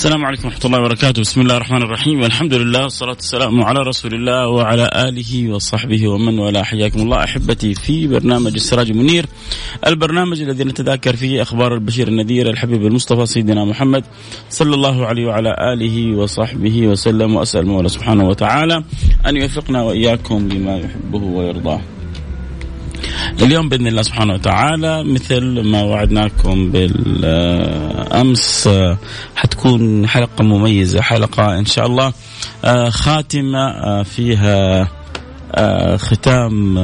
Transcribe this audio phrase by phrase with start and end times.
[0.00, 1.20] السلام عليكم ورحمة الله وبركاته.
[1.20, 2.20] بسم الله الرحمن الرحيم.
[2.22, 6.62] والحمد لله والصلاة والسلام على رسول الله وعلى آله وصحبه ومن والاه.
[6.62, 9.26] حياكم الله أحبتي في برنامج السراج منير.
[9.86, 14.04] البرنامج الذي نتذاكر فيه أخبار البشير النذير الحبيب المصطفى سيدنا محمد
[14.50, 17.36] صلى الله عليه وعلى آله وصحبه وسلم.
[17.36, 18.84] وأسأل المولى سبحانه وتعالى
[19.26, 21.80] أن يوفقنا وإياكم لما يحبه ويرضاه.
[23.42, 28.68] اليوم بإذن الله سبحانه وتعالى مثل ما وعدناكم بالأمس
[29.36, 32.12] حتكون حلقة مميزة حلقة إن شاء الله
[32.88, 34.88] خاتمة فيها
[35.96, 36.78] ختام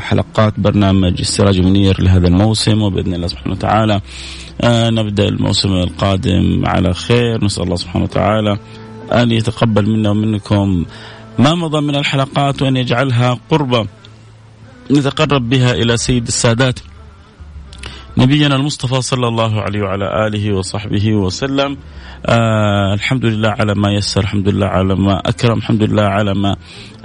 [0.00, 4.00] حلقات برنامج السراج منير لهذا الموسم وبإذن الله سبحانه وتعالى
[4.64, 7.44] نبدأ الموسم القادم على خير.
[7.44, 8.58] نسأل الله سبحانه وتعالى
[9.12, 10.84] أن يتقبل منا ومنكم
[11.38, 13.86] ما مضى من الحلقات وأن يجعلها قربة.
[14.90, 16.80] نتقرب بها إلى سيد السادات
[18.18, 21.76] نبينا المصطفى صلى الله عليه وعلى آله وصحبه وسلم
[22.26, 26.56] آه الحمد لله على ما يسر الحمد لله على ما أكرم الحمد لله على ما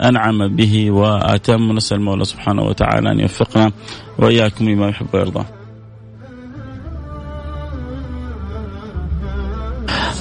[0.03, 3.71] أنعم به واتم نسأل المولى سبحانه وتعالى أن يوفقنا
[4.17, 5.58] وإياكم لما يحب ويرضى.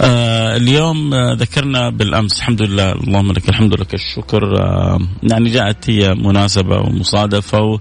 [0.01, 5.91] آه اليوم آه ذكرنا بالأمس الحمد لله اللهم لك الحمد لك الشكر آه يعني جاءت
[5.91, 7.79] هي مناسبة ومصادفة و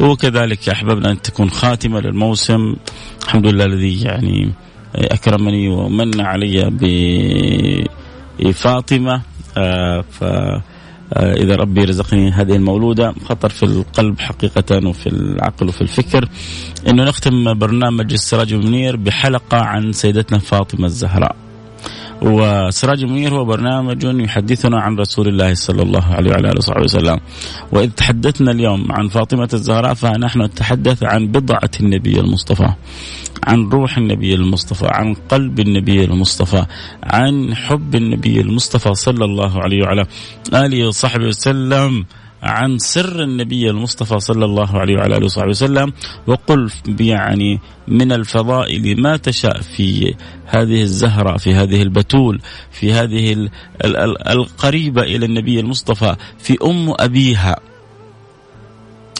[0.00, 2.76] وكذلك احببنا أن تكون خاتمة للموسم.
[3.22, 4.52] الحمد لله الذي يعني
[4.94, 6.70] أكرمني ومن علي
[8.40, 9.22] بفاطمة.
[9.56, 10.24] آه ف
[11.16, 16.28] إذا ربي رزقني هذه المولودة خطر في القلب حقيقة وفي العقل وفي الفكر.
[16.88, 21.43] أنه نختم برنامج السراج المنير بحلقة عن سيدتنا فاطمة الزهراء.
[22.24, 27.20] وسراج المنير هو برنامج يحدثنا عن رسول الله صلى الله عليه وعلى آله وصحبه وسلم.
[27.72, 32.68] وإذ تحدثنا اليوم عن فاطمة الزهراء فنحن نتحدث عن بضعة النبي المصطفى.
[33.46, 36.66] عن روح النبي المصطفى، عن قلب النبي المصطفى،
[37.02, 40.06] عن حب النبي المصطفى صلى الله عليه وعلى
[40.54, 42.04] آله وصحبه وسلم.
[42.44, 45.92] عن سر النبي المصطفى صلى الله عليه وعلى آله وصحبه وسلم
[46.26, 46.70] وقل
[47.00, 50.14] يعني من الفضائل ما تشاء في
[50.46, 53.48] هذه الزهرة في هذه البتول في هذه
[54.30, 57.56] القريبة إلى النبي المصطفى في أم أبيها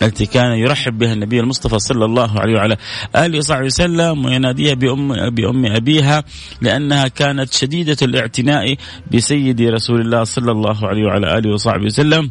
[0.02, 2.76] التي كان يرحب بها النبي المصطفى صلى الله عليه وعلى
[3.16, 6.24] آله وصحبه وسلم ويناديها بام بأم أبيها
[6.60, 8.76] لأنها كانت شديدة الاعتناء
[9.14, 12.30] بسيد رسول الله صلى الله عليه وعلى آله وصحبه وسلم.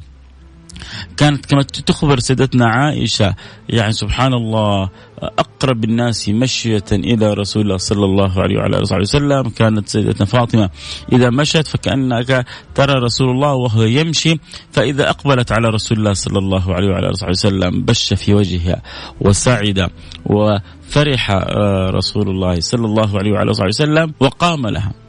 [1.17, 3.35] كانت كما تخبر سيدتنا عائشة
[3.69, 4.89] يعني سبحان الله
[5.23, 9.49] أقرب الناس مشية إلى رسول الله صلى الله عليه وعلى آله وسلم.
[9.49, 10.69] كانت سيدتنا فاطمة
[11.11, 12.45] إذا مشت فكأنك
[12.75, 14.39] ترى رسول الله وهو يمشي
[14.71, 18.81] فإذا أقبلت على رسول الله صلى الله عليه وعلى آله وسلم بش في وجهها
[19.21, 19.89] وسعد
[20.25, 25.02] وفرح آه، رسول الله صلى الله عليه وعلى آله وسلم وقام لها.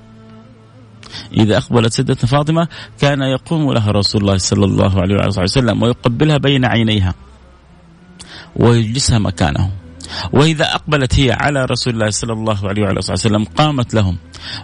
[1.32, 2.68] إذا أقبلت سيدتنا فاطمة
[3.00, 7.14] كان يقوم لها رسول الله صلى الله عليه وسلم ويقبلها بين عينيها
[8.56, 9.70] ويجلسها مكانه.
[10.32, 14.16] وإذا أقبلت هي على رسول الله صلى الله عليه وسلم قامت لهم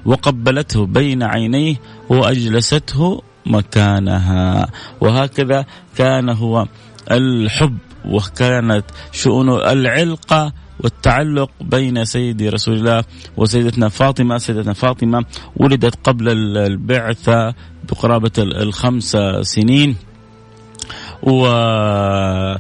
[0.05, 1.77] وقبلته بين عينيه
[2.09, 4.69] وأجلسته مكانها.
[5.01, 5.67] وهكذا
[5.97, 6.67] كان هو
[7.11, 10.53] الحب وكانت شؤون العلقة
[10.85, 13.05] والتعلق بين سيدي رسول الله
[13.37, 15.25] وسيدتنا فاطمة، سيدتنا فاطمة
[15.57, 16.29] ولدت قبل
[16.59, 17.55] البعثه
[17.89, 19.97] بقرابة الخمس سنين.
[21.23, 22.57] وسبحان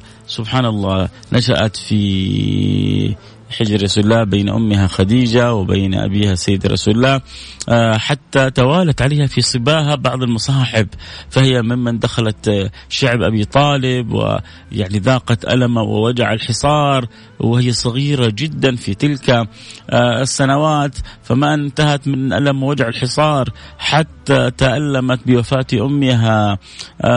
[0.67, 3.15] الله نشأت في
[3.51, 7.21] حجر رسول الله بين أمها خديجة وبين أبيها سيد رسول الله
[7.69, 10.89] آه، حتى توالت عليها في صباها بعض المصاحب
[11.31, 17.07] فهي ممن دخلت آه، شعب أبي طالب ويعني ذاقت ألم ووجع الحصار
[17.41, 23.49] وهي صغيرة جدا في تلك آه، السنوات فما انتهت من ألم ووجع الحصار
[23.79, 26.59] حتى تألمت بوفاة أمها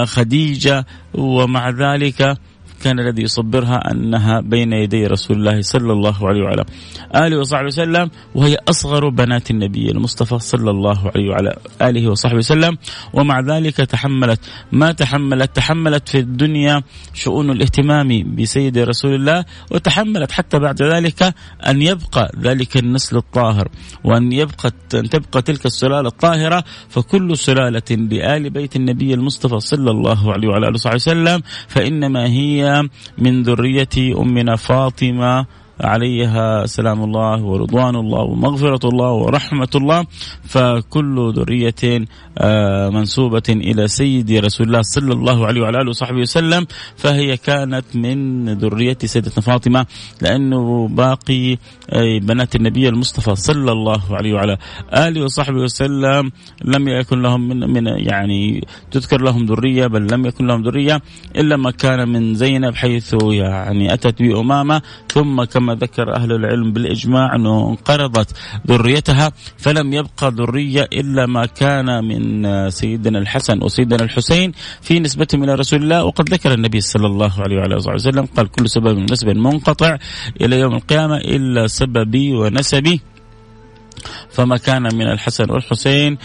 [0.06, 2.38] خديجة ومع ذلك
[2.84, 6.64] كان الذي يصبرها أنها بين يدي رسول الله صلى الله عليه وعلى
[7.16, 12.78] آله وصحبه وسلم وهي أصغر بنات النبي المصطفى صلى الله عليه وعلى آله وصحبه وسلم.
[13.14, 14.40] ومع ذلك تحملت
[14.72, 16.84] ما تحملت تحملت في الدنيا
[17.14, 21.36] شؤون الاهتمام بسيد رسول الله وتحملت حتى بعد ذلك
[21.68, 23.68] أن يبقى ذلك النسل الطاهر.
[24.04, 30.34] وأن يبقى أن تبقى تلك السلالة الطاهرة فكل سلالة لآل بيت النبي المصطفى صلى الله
[30.34, 32.73] عليه وعلى آله وصحبه وسلم فإنما هي
[33.18, 35.46] من ذرية أمنا فاطمة
[35.82, 40.06] عليها سلام الله ورضوان الله ومغفرة الله ورحمة الله.
[40.44, 42.06] فكل ذرية
[42.38, 46.66] آه، منسوبة إلى سيد رسول الله صلى الله عليه وعلى آله وصحبه وسلم.
[46.96, 49.86] فهي كانت من ذرية سيدتنا فاطمة
[50.22, 51.58] لأنه باقي
[52.22, 54.58] بنات النبي المصطفى صلى الله عليه وعلى
[54.94, 56.32] آله وصحبه وسلم.
[56.66, 61.02] لم يكن لهم من, من يعني تذكر لهم ذرية بل لم يكن لهم ذرية
[61.36, 66.74] إلا ما كان من زينب حيث يعني أتت بأمامة ثم كما كما ذكر أهل العلم
[66.74, 68.36] بالإجماع أنه انقرضت
[68.68, 74.52] ذريتها فلم يبقى ذرية إلا ما كان من سيدنا الحسن وسيدنا الحسين
[74.82, 76.04] في نسبتهم إلى رسول الله.
[76.04, 79.98] وقد ذكر النبي صلى الله عليه وعلى آله وسلم قال كل سبب من نسب منقطع
[80.42, 83.13] إلى يوم القيامة إلا سببي ونسبي.
[84.34, 86.18] فما كان من الحسن والحسين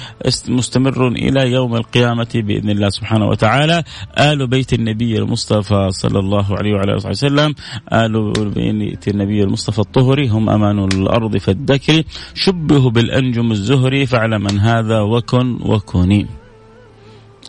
[0.48, 3.84] مستمر إلى يوم القيامة بإذن الله سبحانه وتعالى.
[4.18, 7.54] آل بيت النبي المصطفى صلى الله عليه وعلى آله وسلم.
[7.92, 12.02] آل بيت النبي المصطفى الطهري هم أمان الأرض فالذكر.
[12.34, 16.26] شبه بالأنجم الزهري فاعلم من هذا وكن وكوني.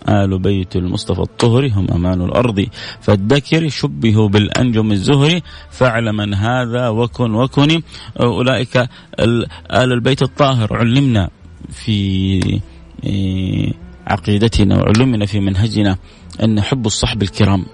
[0.09, 2.65] آل بيت المصطفى الطهري هم أمان الأرض.
[3.01, 5.41] فالذكر شبهوا بالأنجم الزهري
[5.71, 7.81] فاعلم هذا وكن وكن.
[8.19, 8.77] أولئك
[9.19, 11.29] آل البيت الطاهر علمنا
[11.69, 12.61] في
[13.03, 13.73] إيه،
[14.07, 15.97] عقيدتنا وعلمنا في منهجنا
[16.43, 17.65] أن حب الصحب الكرام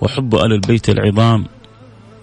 [0.00, 1.46] وحب آل البيت العظام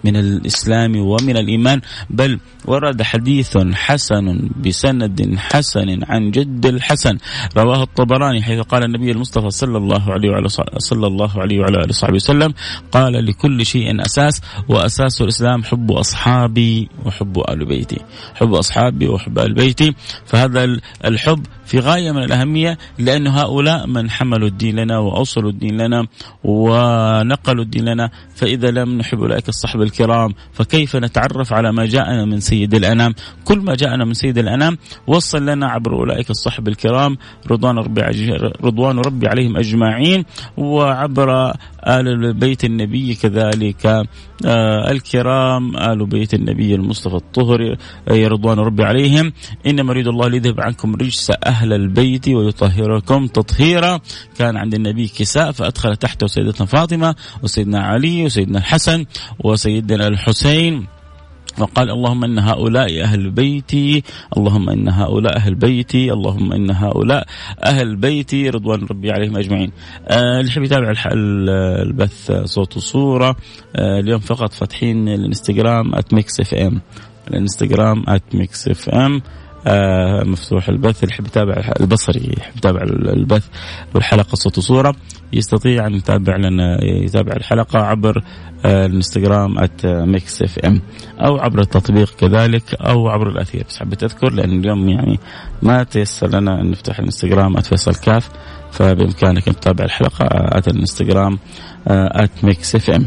[0.04, 7.18] من الإسلام ومن الإيمان بل ورد حديث حسن بسند حسن عن جد الحسن.
[7.56, 11.88] رواه الطبراني حيث قال النبي المصطفى صلى الله عليه وعلى صلى الله عليه وعلى آله
[11.88, 12.54] وصحبه وسلم
[12.92, 17.98] قال لكل شيء أساس وأساس الإسلام حب أصحابي وحب آل بيتي
[18.34, 19.94] حب أصحابي وحب آل بيتي.
[20.26, 26.06] فهذا الحب في غاية من الأهمية لأن هؤلاء من حملوا الدين لنا وأوصلوا الدين لنا
[26.44, 28.10] ونقلوا الدين لنا.
[28.36, 33.14] فإذا لم نحب أولئك الصحبه الكرام فكيف نتعرف على ما جاءنا من سيد الأنام؟
[33.44, 37.16] كل ما جاءنا من سيد الأنام وصل لنا عبر أولئك الصحب الكرام
[37.50, 38.02] رضوان ربي
[38.62, 40.24] رضوان ربي عليهم أجمعين
[40.56, 41.52] وعبر
[41.86, 43.86] آل بيت النبي كذلك
[44.46, 47.76] آه الكرام آل بيت النبي المصطفى الطهري
[48.08, 49.32] رضوان ربي عليهم.
[49.66, 54.00] انما يريد الله ليذهب عنكم رجس أهل البيت ويطهركم تطهيرا.
[54.38, 59.04] كان عند النبي كساء فأدخل تحته سيدتنا فاطمة وسيدنا علي وسيدنا الحسن
[59.44, 59.77] وسيدنا
[60.08, 60.86] الحسين
[61.58, 64.02] وقال اللهم إن هؤلاء أهل بيتي
[64.36, 67.26] اللهم إن هؤلاء أهل بيتي اللهم إن هؤلاء
[67.64, 69.72] أهل بيتي رضوان ربي عليهم أجمعين.
[70.08, 73.36] آه اللي يحب يتابع البث صوت وصورة
[73.76, 76.80] آه اليوم فقط فاتحين الانستغرام @Mix FM
[77.28, 78.04] الانستغرام
[78.34, 79.22] @Mix FM
[80.24, 83.46] مفتوح البث اللي يحب يتابع البصري يحب يتابع البث
[83.94, 84.94] والحلقة صوت وصورة
[85.32, 88.22] يستطيع أن يتابع لنا يتابع الحلقة عبر
[88.64, 90.82] آه الانستغرام @Mix FM
[91.20, 93.64] أو عبر التطبيق كذلك أو عبر الأثير.
[93.68, 95.18] بس حبيت أذكر لأن اليوم يعني
[95.62, 98.30] ما تيسر لنا أن نفتح الانستغرام @فيصل كاف
[98.72, 100.26] فبإمكانك أن تتابع الحلقة
[100.68, 101.38] الانستغرام
[102.42, 103.06] @Mix FM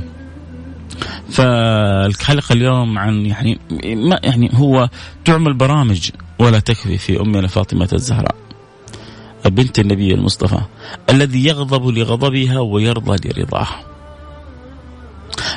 [1.29, 3.60] فالحلقة اليوم عن يعني
[3.96, 4.89] ما يعني هو
[5.25, 6.10] تعمل برامج
[6.41, 8.36] ولا تكفي في أمنا فاطمة الزهراء
[9.45, 10.62] بنت النبي المصطفى
[11.10, 13.83] الذي يغضب لغضبها ويرضى لرضاها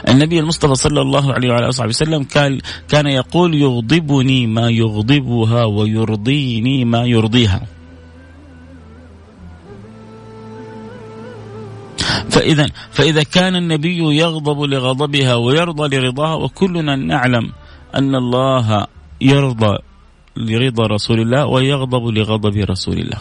[0.09, 6.85] النبي المصطفى صلى الله عليه وعلى آله وسلم كان كان يقول يغضبني ما يغضبها ويرضيني
[6.85, 7.62] ما يرضيها.
[12.31, 17.53] فإذا فإذا كان النبي يغضب لغضبها ويرضى لرضاها وكلنا نعلم
[17.95, 18.87] أن الله
[19.21, 19.79] يرضى
[20.37, 23.19] لرضا رسول الله ويغضب لغضب رسول الله.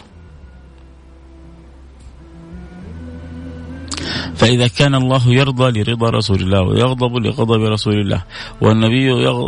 [4.36, 8.24] فإذا كان الله يرضى لرضا رسول الله ويغضب لغضب رسول الله
[8.62, 9.06] والنبي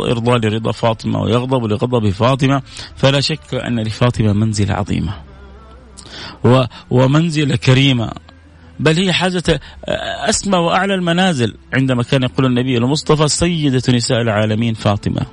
[0.08, 2.62] يرضى لرضا فاطمة ويغضب لغضب فاطمة
[2.96, 5.12] فلا شك أن لفاطمة منزلة عظيمة.
[6.90, 8.12] ومنزلة كريمة.
[8.80, 9.60] بل هي حاجة
[10.28, 15.26] أسمى وأعلى المنازل عندما كان يقول النبي المصطفى سيدة نساء العالمين فاطمة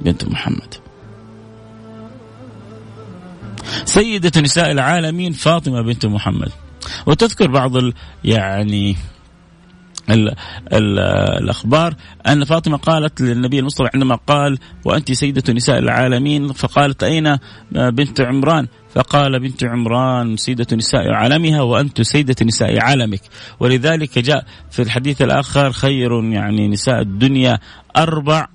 [0.00, 0.81] بنت محمد.
[3.84, 6.52] سيدة نساء العالمين فاطمة بنت محمد.
[7.06, 8.96] وتذكر بعض ال يعني
[10.10, 10.28] ال
[10.72, 10.98] ال
[11.42, 11.94] الأخبار
[12.28, 17.38] أن فاطمة قالت للنبي المصطفى عندما قال وأنت سيدة نساء العالمين فقالت أين
[17.72, 23.20] بنت عمران؟ فقال بنت عمران سيدة نساء عالمها وأنت سيدة نساء عالمك.
[23.60, 27.58] ولذلك جاء في الحديث الآخر خير يعني نساء الدنيا
[27.96, 28.48] أربع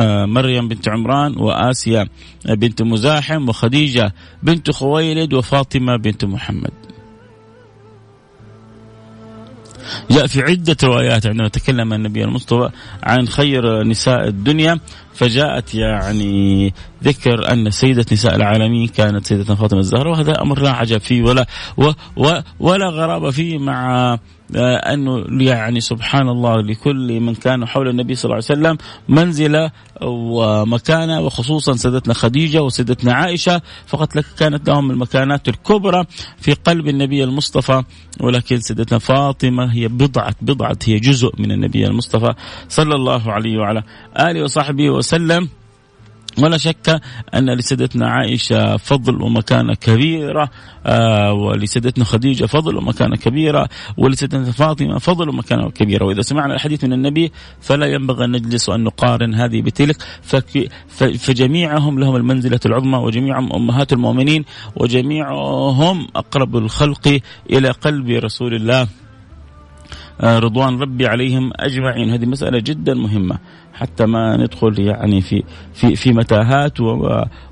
[0.00, 2.08] مريم بنت عمران وآسيا
[2.48, 6.70] بنت مزاحم وخديجة بنت خويلد وفاطمة بنت محمد.
[10.10, 12.70] جاء في عدة روايات عندما تكلم النبي المصطفى
[13.02, 14.80] عن خير نساء الدنيا.
[15.16, 20.98] فجاءت يعني ذكر أن سيدة نساء العالمين كانت سيدة فاطمة الزهراء وهذا أمر لا عجب
[20.98, 21.46] فيه ولا
[21.76, 24.18] و و ولا غرابة فيه مع
[24.56, 29.70] آه، انه يعني سبحان الله لكل من كان حول النبي صلى الله عليه وسلم منزله
[30.02, 36.04] ومكانه وخصوصا سيدتنا خديجة وسيدتنا عائشة فقط لك كانت لهم المكانات الكبرى
[36.38, 37.82] في قلب النبي المصطفى
[38.20, 42.34] ولكن سيدتنا فاطمة هي بضعة بضعة هي جزء من النبي المصطفى
[42.68, 43.82] صلى الله عليه وعلى
[44.18, 45.05] آله وصحبه وسلم.
[46.38, 47.00] ولا شك
[47.34, 50.50] أن لسيدتنا عائشة فضل ومكانة كبيرة
[50.86, 56.04] آه ولسيدتنا خديجة فضل ومكانة كبيرة ولسيدتنا فاطمة فضل ومكانة كبيرة.
[56.04, 59.96] وإذا سمعنا الحديث من النبي فلا ينبغي أن نجلس وأن نقارن هذه بتلك.
[61.18, 64.44] فجميعهم لهم المنزلة العظمى وجميعهم أمهات المؤمنين
[64.76, 67.20] وجميعهم أقرب الخلق
[67.50, 68.88] إلى قلب رسول الله.
[70.20, 72.10] رضوان ربي عليهم أجمعين.
[72.10, 73.38] هذه مسألة جدا مهمة.
[73.74, 75.42] حتى ما ندخل يعني في
[75.74, 76.80] في في متاهات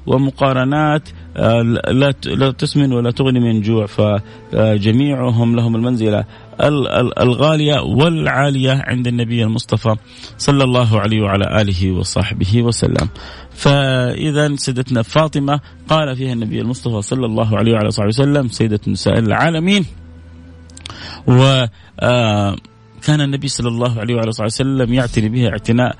[0.06, 3.86] ومقارنات آه، لا لا تسمن ولا تغني من جوع.
[3.86, 6.24] فجميعهم لهم المنزلة
[7.20, 9.96] الغالية والعالية عند النبي المصطفى
[10.38, 13.08] صلى الله عليه وعلى آله وصحبه وسلم.
[13.50, 19.18] فاذا سيدتنا فاطمة قال فيها النبي المصطفى صلى الله عليه وعلى صحبه وسلم سيدة نساء
[19.18, 19.84] العالمين
[21.26, 21.66] و
[23.02, 25.96] كان النبي صلى الله عليه وعلى صحبه وسلم يعتني بها اعتناء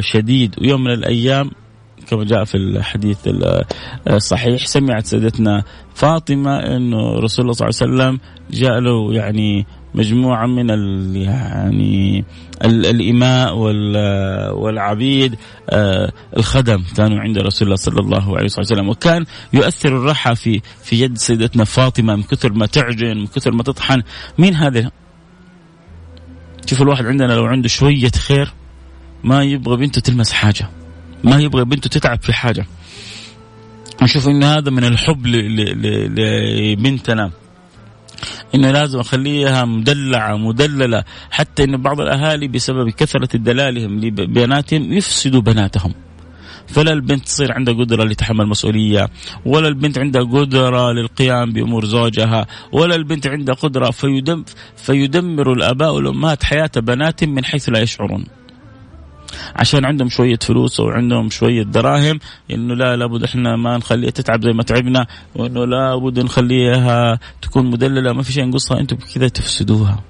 [0.00, 0.54] شديد.
[0.60, 1.50] ويوم من الأيام
[2.08, 3.18] كما جاء في الحديث
[4.10, 10.46] الصحيح سمعت سيدتنا فاطمة إنه رسول الله صلى الله عليه وسلم جاء له يعني مجموعة
[10.46, 12.24] من ال يعني
[12.64, 13.56] الإماء
[14.54, 15.36] والعبيد
[15.70, 18.88] آه، الخدم كانوا عند رسول الله صلى الله عليه وسلم.
[18.88, 23.62] وكان يؤثر الرحى في في يد سيدتنا فاطمة من كثر ما تعجن من كثر ما
[23.62, 24.02] تطحن.
[24.38, 24.90] مين هذا؟
[26.66, 28.52] شوف الواحد عندنا لو عنده شوية خير
[29.24, 30.68] ما يبغى بنته تلمس حاجة
[31.24, 32.66] ما يبغى بنته تتعب في حاجة.
[34.02, 37.30] نشوف إن هذا من الحب لبنتنا.
[38.54, 41.04] إنه لازم أخليها مدلعة مدللة.
[41.30, 45.94] حتى إن بعض الأهالي بسبب كثرة دلالهم لبناتهم يفسدوا بناتهم.
[46.66, 49.08] فلا البنت تصير عندها قدرة لتحمل مسؤولية
[49.46, 54.44] ولا البنت عندها قدرة للقيام بأمور زوجها ولا البنت عندها قدرة فيدم
[54.76, 58.24] فيدمر الآباء والأمهات حياة بناتهم من حيث لا يشعرون.
[59.56, 62.18] عشان عندهم شوية فلوس أو عندهم شوية دراهم
[62.50, 68.12] إنه لا لابد إحنا ما نخليها تتعب زي ما تعبنا وإنه لابد نخليها تكون مدللة
[68.12, 70.02] ما في شيء نقصها أنتم كذا تفسدوها.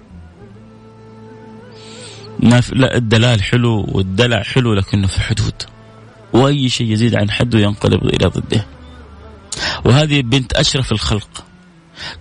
[2.72, 5.62] لا الدلال حلو والدلع حلو لكنه في حدود.
[6.32, 8.66] وأي شيء يزيد عن حده ينقلب إلى ضده.
[9.84, 11.44] وهذه بنت أشرف الخلق.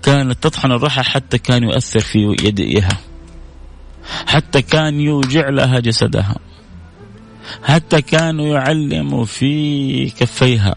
[0.03, 2.98] كانت تطحن الرحى حتى كان يؤثر في يديها.
[4.27, 6.36] حتى كان يوجع لها جسدها.
[7.63, 10.75] حتى كانوا يعلم في كفيها.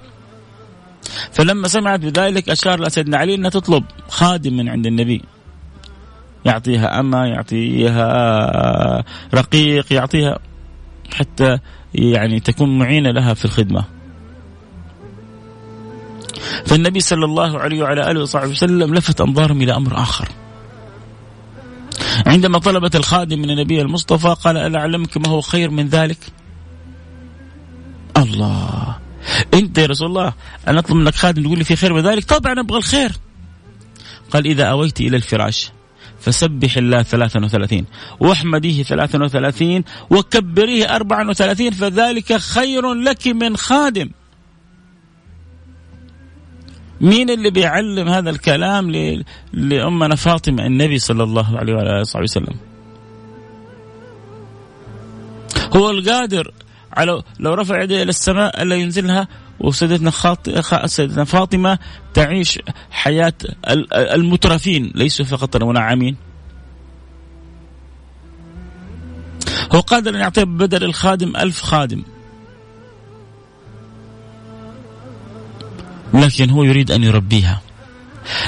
[1.33, 5.23] فلما سمعت بذلك أشار لسيدنا علي أنها تطلب خادم من عند النبي.
[6.45, 9.05] يعطيها أما يعطيها
[9.35, 10.39] رقيق يعطيها
[11.15, 11.59] حتى
[11.95, 13.85] يعني تكون معينة لها في الخدمة.
[16.67, 20.29] فالنبي صلى الله عليه وعلى آله وصحبه وسلم لفت أنظارهم إلى أمر آخر.
[22.27, 26.19] عندما طلبت الخادم من النبي المصطفى قال ألا أعلمك ما هو خير من ذلك؟
[28.17, 28.97] الله.
[29.55, 30.33] انت يا رسول الله
[30.69, 33.13] أنا أطلب منك خادم تقول لي في خير من ذلك طبعا أبغى الخير.
[34.31, 35.71] قال إذا أويت إلى الفراش
[36.21, 37.85] فسبح الله 33
[38.21, 44.11] واحمديه 33 وكبريه 34 فذلك خير لك من خادم.
[47.01, 48.91] مين اللي بيعلم هذا الكلام
[49.53, 52.57] لأمنا فاطمة النبي صلى الله عليه وعلى آله وسلم؟
[55.77, 56.53] هو القادر
[56.97, 59.29] على لو رفع يديه إلى السماء ألا ينزلها.
[59.61, 60.13] وسيدتنا.
[60.87, 61.79] سيدتنا فاطمة
[62.15, 62.59] تعيش
[62.91, 63.33] حياة
[63.93, 66.17] المترفين ليسوا فقط المنعمين
[69.75, 72.03] هو قادر أن يعطي بدل الخادم ألف خادم.
[76.15, 77.61] لكن هو يريد أن يربيها.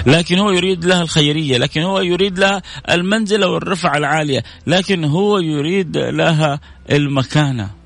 [0.06, 1.58] لكن هو يريد لها الخيرية.
[1.58, 4.44] لكن هو يريد لها المنزله والرفعه العالية.
[4.66, 7.77] لكن هو يريد لها المكانة.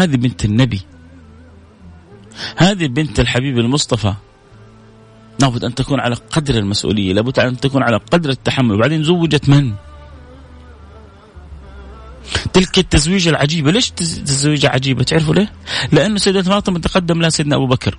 [0.00, 0.80] هذه بنت النبي.
[2.56, 4.14] هذه بنت الحبيب المصطفى.
[5.40, 8.74] لابد أن تكون على قدر المسؤولية لابد أن تكون على قدر التحمل.
[8.74, 9.74] وبعدين زوجت من؟
[12.52, 13.70] تلك التزويجة العجيبة.
[13.70, 15.52] ليش تزويجة عجيبة؟ تعرفوا ليه؟
[15.92, 17.98] لأنه سيدة فاطمة تقدم لها سيدنا أبو بكر.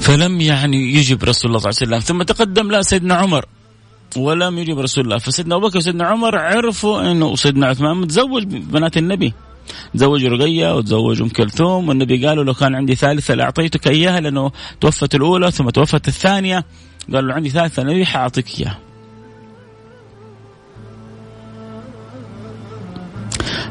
[0.00, 1.98] فلم يعني يجب رسول الله صلى الله عليه وسلم.
[1.98, 3.44] ثم تقدم لها سيدنا عمر.
[4.16, 5.18] ولم يجب رسول الله.
[5.18, 9.34] فسيدنا أبو بكر وسيدنا عمر عرفوا إنه سيدنا عثمان متزوج بنات النبي.
[9.94, 14.50] تزوج رقية وتزوج أم كلثوم والنبي قالوا لو كان عندي ثالثة لأعطيتك إياها لأنه
[14.80, 16.64] توفت الأولى ثم توفت الثانية.
[17.12, 18.78] قالوا لو عندي ثالثة النبي حأعطيك إياها.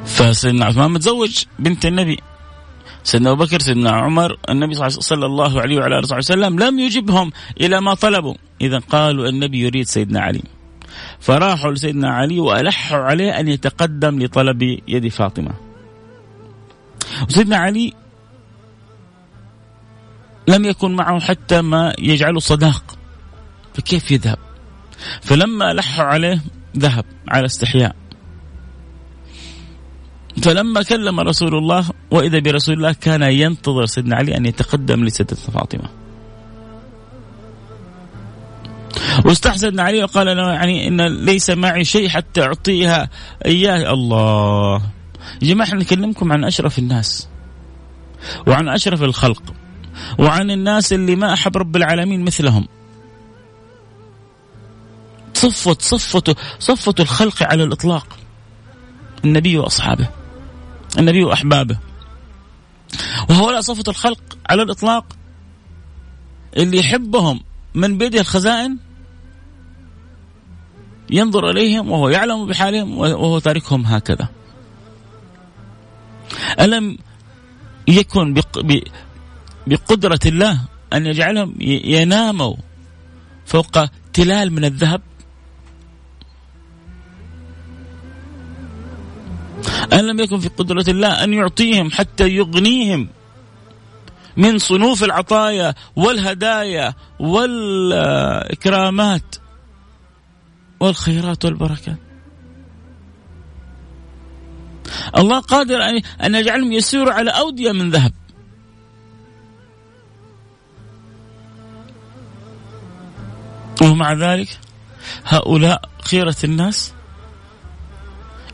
[0.05, 2.19] فسيدنا عثمان متزوج بنت النبي.
[3.03, 7.81] سيدنا أبو بكر سيدنا عمر النبي صلى الله عليه وعلى آله وسلم لم يجبهم إلى
[7.81, 8.35] ما طلبوا.
[8.61, 10.43] إذا قالوا النبي يريد سيدنا علي.
[11.19, 15.53] فراحوا لسيدنا علي وألحوا عليه أن يتقدم لطلب يد فاطمة.
[17.27, 17.93] وسيدنا علي
[20.47, 22.83] لم يكن معه حتى ما يجعله صداق
[23.73, 24.37] فكيف يذهب؟
[25.21, 26.41] فلما لحوا عليه
[26.77, 27.95] ذهب على استحياء.
[30.41, 35.89] فلما كلم رسول الله وإذا برسول الله كان ينتظر سيدنا علي أن يتقدم لسيدتنا فاطمة.
[39.25, 43.09] واستحسن علي وقال له يعني إن ليس معي شيء حتى أعطيها
[43.45, 44.81] إياه الله.
[45.41, 47.27] يا جماعة إحنا نكلمكم عن أشرف الناس.
[48.47, 49.43] وعن أشرف الخلق.
[50.19, 52.67] وعن الناس اللي ما أحب رب العالمين مثلهم.
[55.33, 58.07] صفة صفة صفة الخلق على الإطلاق.
[59.25, 60.22] النبي وأصحابه.
[60.99, 61.77] النبي وأحبابه.
[63.29, 65.05] وهؤلاء صفة الخلق على الإطلاق.
[66.57, 67.39] اللي يحبهم
[67.73, 68.77] من بيده الخزائن
[71.09, 74.29] ينظر إليهم وهو يعلم بحالهم وهو تاركهم هكذا.
[76.59, 76.97] ألم
[77.87, 78.41] يكن
[79.67, 80.61] بقدرة الله
[80.93, 82.55] أن يجعلهم يناموا
[83.45, 85.01] فوق تلال من الذهب؟
[89.93, 93.09] أن لم يكن في قدرة الله أن يعطيهم حتى يغنيهم
[94.37, 98.55] من صنوف العطايا والهدايا والإكرامات
[100.79, 101.97] والخيرات والبركات.
[105.17, 105.83] الله قادر
[106.21, 108.13] أن يجعلهم يسيروا على أودية من ذهب.
[113.81, 114.59] ومع ذلك
[115.25, 116.93] هؤلاء خيرة الناس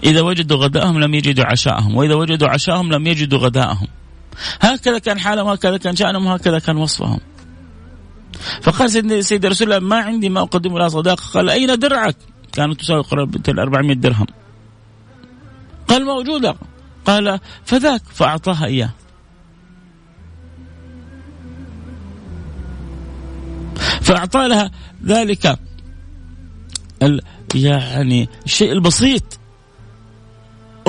[0.03, 3.88] إذا وجدوا غداءهم لم يجدوا عشاءهم وإذا وجدوا عشاءهم لم يجدوا غداءهم.
[4.62, 7.19] هكذا كان حالهم هكذا كان شأنهم هكذا كان وصفهم.
[8.62, 11.23] فقال سيدنا سيد رسول الله ما عندي ما أقدم لها صداقة.
[11.33, 12.15] قال أين درعك؟
[12.51, 14.27] كانت تساوي قرابة ال 400 درهم.
[15.88, 16.55] قال موجودة.
[17.05, 18.01] قال فذاك.
[18.13, 18.89] فأعطاها إياه.
[24.01, 24.71] فأعطى لها
[25.05, 25.59] ذلك
[27.55, 29.38] يعني الشيء البسيط.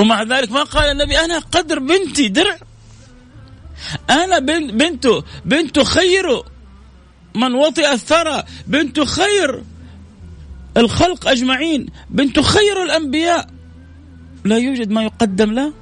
[0.01, 2.57] ومع ذلك ما قال النبي أنا قدر بنتي درع.
[4.09, 6.43] أنا بنت بنته بنت خير.
[7.35, 9.63] من وطئ الثرى بنت خير.
[10.77, 13.49] الخلق أجمعين بنت خير الأنبياء.
[14.45, 15.73] لا يوجد ما يقدم له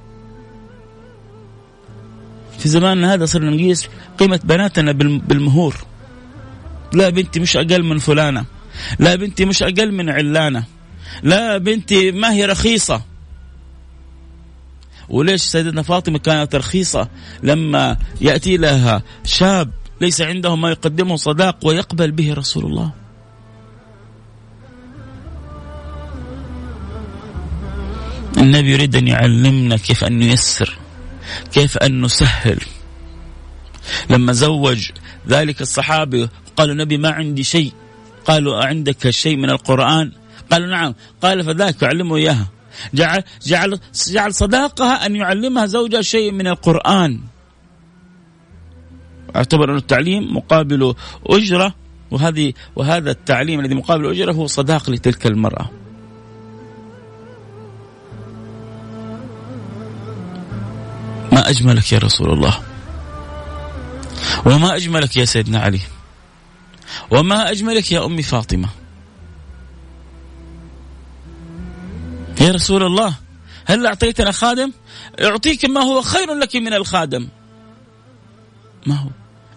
[2.60, 5.76] في زماننا هذا صرنا نقيس قيمة بناتنا بالمهور.
[6.94, 8.46] لا بنتي مش أقل من فلانة.
[9.00, 10.64] لا بنتي مش أقل من علانة.
[11.24, 13.09] لا بنتي ما هي رخيصة.
[15.10, 17.08] وليش سيدتنا فاطمة كانت رخيصة
[17.44, 22.92] لما يأتي لها شاب ليس عنده ما يقدمه صداق ويقبل به رسول الله؟
[28.38, 30.78] النبي يريد أن يعلمنا كيف أن نيسر
[31.54, 32.60] كيف أن نسهل.
[34.10, 34.90] لما زوج
[35.28, 37.74] ذلك الصحابي قالوا النبي ما عندي شيء
[38.26, 40.12] قالوا عندك شيء من القرآن؟
[40.52, 42.48] قالوا نعم قال فذاك يعلمه إياها.
[42.94, 47.20] جعل, جعل, جعل صداقها أن يعلمها زوجها شيء من القرآن.
[49.36, 51.76] أعتبر أن التعليم مقابل أجرة
[52.12, 55.70] وهذه وهذا التعليم الذي مقابل أجرة هو صداق لتلك المرأة.
[61.32, 62.60] ما أجملك يا رسول الله؟
[64.46, 65.80] وما أجملك يا سيدنا علي؟
[67.12, 68.70] وما أجملك يا أمي فاطمة؟
[72.40, 73.16] يا رسول الله
[73.66, 74.72] هل أعطيتنا خادم؟
[75.24, 77.28] أعطيك ما هو خير لك من الخادم.
[78.88, 79.10] ما هو؟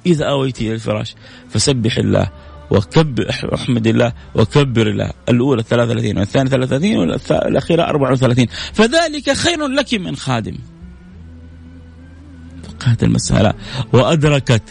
[0.06, 1.14] إذا أويت إلى الفراش
[1.50, 2.30] فسبح الله
[2.70, 5.10] وكبر احمد الله وكبر الله.
[5.28, 10.58] الأولى 33 والثانية 33 والأخيرة 34 فذلك خير لك من خادم.
[12.62, 13.54] فقهت المسألة
[13.92, 14.62] وأدركت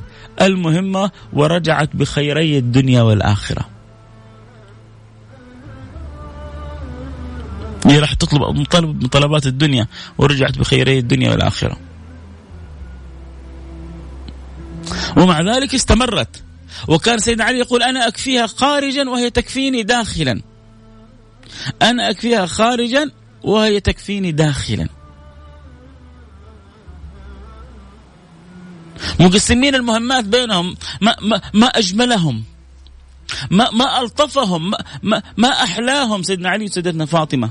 [0.41, 3.65] المهمة ورجعت بخيري الدنيا والآخرة.
[7.85, 11.77] هي راح تطلب مطلب من طلبات الدنيا ورجعت بخيري الدنيا والآخرة.
[15.17, 16.43] ومع ذلك استمرت.
[16.87, 20.41] وكان سيدنا علي يقول أنا أكفيها خارجا وهي تكفيني داخلا.
[21.81, 23.11] أنا أكفيها خارجا
[23.43, 24.87] وهي تكفيني داخلا.
[29.19, 32.43] مقسمين المهمات بينهم ما, ما, ما أجملهم
[33.51, 37.49] ما ما ألطفهم ما, ما, ما أحلاهم سيدنا علي وسيدتنا فاطمة.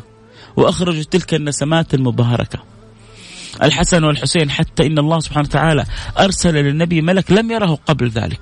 [0.57, 2.59] وأخرجوا تلك النسمات المباركة.
[3.63, 5.85] الحسن والحسين حتى إن الله سبحانه وتعالى
[6.19, 8.41] أرسل للنبي ملك لم يره قبل ذلك.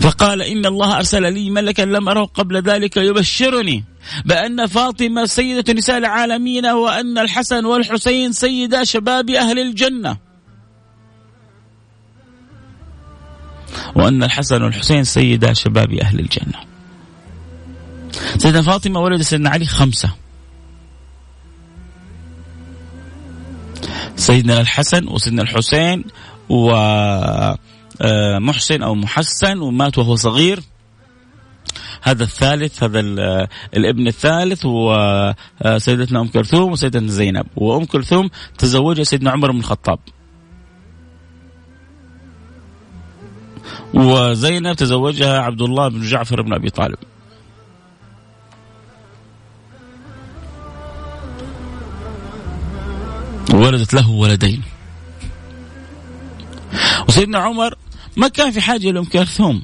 [0.00, 3.84] فقال إن الله أرسل لي ملكا لم أره قبل ذلك يبشرني
[4.24, 10.16] بأن فاطمة سيدة نساء العالمين وأن الحسن والحسين سيدا شباب أهل الجنة.
[13.96, 16.73] وأن الحسن والحسين سيدا شباب أهل الجنة.
[18.38, 20.10] سيدنا فاطمة ولد سيدنا علي خمسة.
[24.16, 26.04] سيدنا الحسن وسيدنا الحسين
[28.00, 30.60] ومحسن أو محسن ومات وهو صغير.
[32.02, 33.00] هذا الثالث هذا
[33.74, 37.46] الابن الثالث وسيدتنا أم كلثوم وسيدتنا زينب.
[37.56, 39.98] وأم كلثوم تزوجها سيدنا عمر بن الخطاب.
[43.94, 46.98] وزينب تزوجها عبد الله بن جعفر بن أبي طالب.
[53.54, 54.62] ولدت له ولدين.
[57.08, 57.74] وسيدنا عمر
[58.16, 59.62] ما كان في حاجة لام كلثوم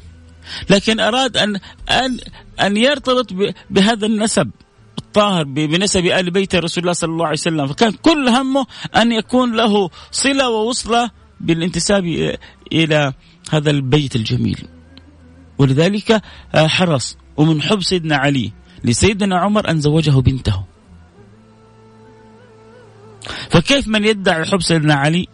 [0.70, 2.18] لكن أراد ان ان
[2.60, 3.32] أن يرتبط
[3.70, 4.50] بهذا النسب
[4.98, 7.66] الطاهر بنسب آل بيت رسول الله صلى الله عليه وسلم.
[7.66, 12.04] فكان كل همه أن يكون له صلة ووصلة بالانتساب
[12.72, 13.12] إلى
[13.50, 14.68] هذا البيت الجميل.
[15.58, 16.22] ولذلك
[16.54, 17.16] حرص.
[17.36, 18.52] ومن حب سيدنا علي
[18.84, 20.69] لسيدنا عمر أن زوجه بنته.
[23.50, 25.28] فكيف من يدعي حب سيدنا علي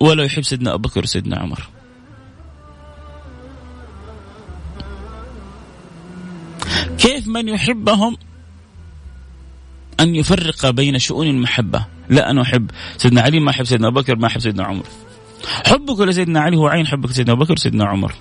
[0.00, 1.68] ولا يحب سيدنا أبو بكر وسيدنا عمر؟
[6.98, 8.16] كيف من يحبهم
[10.00, 14.16] أن يفرق بين شؤون المحبة؟ لا أنا أحب سيدنا علي ما أحب سيدنا أبو بكر
[14.16, 14.86] ما أحب سيدنا عمر.
[15.66, 18.14] حبك لسيدنا علي هو عين حبك لسيدنا أبو بكر وسيدنا عمر.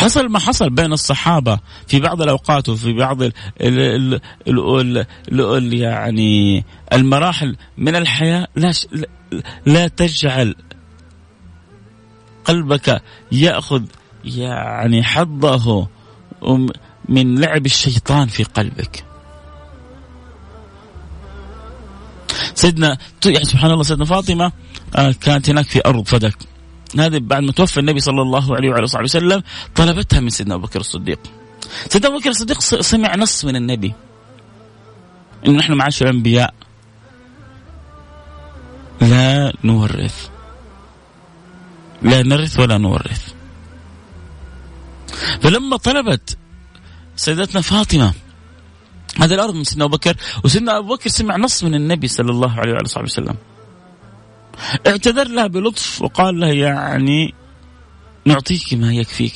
[0.00, 5.74] حصل ما حصل بين الصحابة في بعض الأوقات وفي بعض ال ال ال ال ال
[5.74, 8.72] يعني المراحل من الحياة لا,
[9.66, 10.54] لا تجعل
[12.44, 13.82] قلبك يأخذ
[14.24, 15.88] يعني حظه
[17.08, 19.04] من لعب الشيطان في قلبك.
[22.54, 24.52] سيدنا يعني سبحان الله سيدنا فاطمة
[24.96, 26.36] آه، كانت هناك في أرض فدك.
[26.98, 29.42] هذه بعد ما توفى النبي صلى الله عليه وعلى صحبه وسلم
[29.74, 31.18] طلبتها من سيدنا أبو بكر الصديق.
[31.88, 33.94] سيدنا أبو بكر الصديق سمع نص من النبي.
[35.46, 36.54] إنه نحن معاشر الأنبياء.
[39.00, 40.28] لا نورث.
[42.02, 43.34] لا نرث ولا نورث.
[45.40, 46.38] فلما طلبت
[47.16, 48.12] سيدتنا فاطمة
[49.20, 52.60] هذا الأرض من سيدنا أبو بكر وسيدنا أبو بكر سمع نص من النبي صلى الله
[52.60, 53.36] عليه وعلى صحبه وسلم.
[54.86, 57.34] اعتذر لها بلطف وقال لها يعني
[58.24, 59.34] نعطيك ما يكفيك.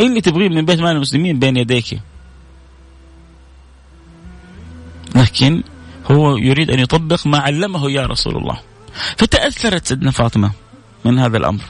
[0.00, 2.00] إيه اللي تبغيه من بيت مال المسلمين بين يديك؟
[5.14, 5.62] لكن
[6.10, 8.60] هو يريد أن يطبق ما علمه يا رسول الله.
[9.16, 10.52] فتأثرت سيدنا فاطمة
[11.04, 11.62] من هذا الأمر.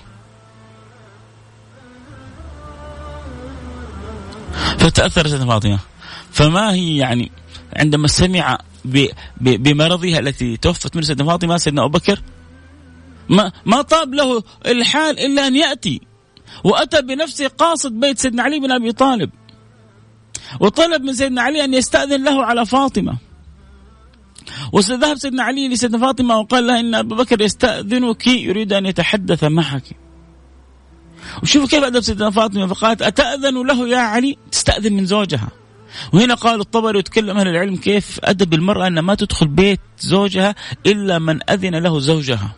[4.78, 5.78] فتاثرت سيدنا فاطمة.
[6.32, 7.30] فما هي يعني
[7.76, 8.58] عندما سمع
[9.40, 12.22] بمرضها التي توفت من سيدنا فاطمة سيدنا أبو بكر.
[13.28, 16.00] ما ما طاب له الحال إلا أن يأتي.
[16.64, 19.30] وأتى بنفسه قاصد بيت سيدنا علي بن أبي طالب.
[20.60, 23.18] وطلب من سيدنا علي أن يستأذن له على فاطمة.
[24.72, 29.82] وذهب سيدنا علي لسيدنا فاطمة وقال لها إن أبو بكر يستأذنك يريد أن يتحدث معك.
[31.42, 35.48] وشوفوا كيف أدب سيدنا فاطمة فقالت أتأذن له يا علي؟ تستأذن من زوجها.
[36.12, 40.54] وهنا قال الطبري يتكلم أهل العلم كيف أدب المرأة انها ما تدخل بيت زوجها
[40.86, 42.54] إلا من أذن له زوجها.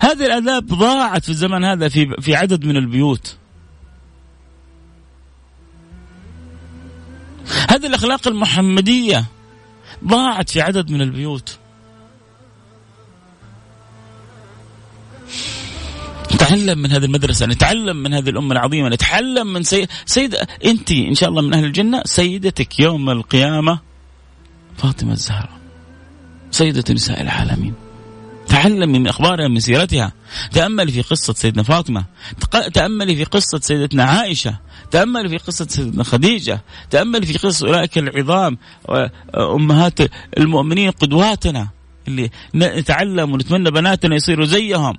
[0.00, 3.36] هذه الآداب ضاعت في الزمن هذا في في عدد من البيوت.
[7.70, 9.24] هذه الأخلاق المحمدية
[10.04, 11.59] ضاعت في عدد من البيوت.
[16.42, 21.14] نتعلم من هذه المدرسة نتعلم من هذه الأمة العظيمة نتعلم من سيد, سيد أنت إن
[21.14, 23.78] شاء الله من أهل الجنة سيدتك يوم القيامة
[24.76, 25.60] فاطمة الزهراء
[26.50, 27.74] سيدة نساء العالمين.
[28.48, 30.12] تعلمي من أخبارها من سيرتها.
[30.52, 32.04] تأملي في قصة سيدنا فاطمة.
[32.72, 34.58] تأملي في قصة سيدتنا عائشة.
[34.90, 36.60] تأملي في قصة سيدنا خديجة.
[36.90, 38.58] تأملي في قصة أولئك العظام
[39.34, 39.98] أمهات
[40.38, 41.68] المؤمنين قدواتنا
[42.08, 44.94] اللي نتعلم ونتمنى بناتنا يصيروا زيهم.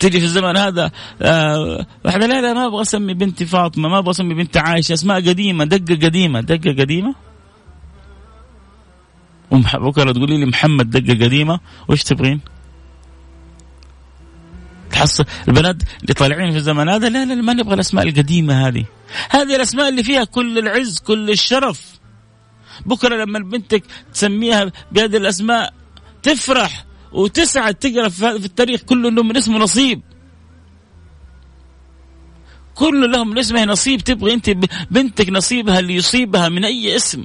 [0.00, 0.90] تجي في الزمن هذا
[1.22, 5.64] آه لا لا ما أبغى أسمي بنتي فاطمة ما أبغى أسمي بنتي عائشه أسماء قديمة
[5.64, 7.14] دقة قديمة دقة قديمة.
[9.74, 12.40] بكرة تقولي لي محمد دقة قديمة وش تبغين؟
[14.92, 18.84] تحصل البنات اللي طالعين في الزمن هذا لا لا ما نبغى الأسماء القديمة هذه.
[19.30, 21.98] هذه الأسماء اللي فيها كل العز كل الشرف.
[22.86, 23.84] بكرة لما بنتك
[24.14, 25.72] تسميها بهذه الأسماء
[26.22, 26.84] تفرح.
[27.12, 30.00] وتسعد تقرأ في التاريخ كل إنه من اسمه نصيب.
[32.74, 34.50] كل لهم من اسمه نصيب تبغي أنت
[34.90, 37.24] بنتك نصيبها اللي يصيبها من أي اسم.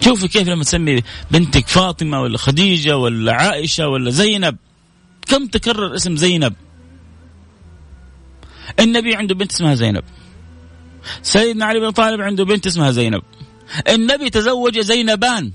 [0.00, 4.56] شوفي كيف لما تسمي بنتك فاطمة ولا خديجة ولا عائشة ولا زينب.
[5.26, 6.54] كم تكرر اسم زينب؟
[8.80, 10.04] النبي عنده بنت اسمها زينب.
[11.22, 13.22] سيدنا علي بن طالب عنده بنت اسمها زينب.
[13.88, 15.52] النبي تزوج زينبان.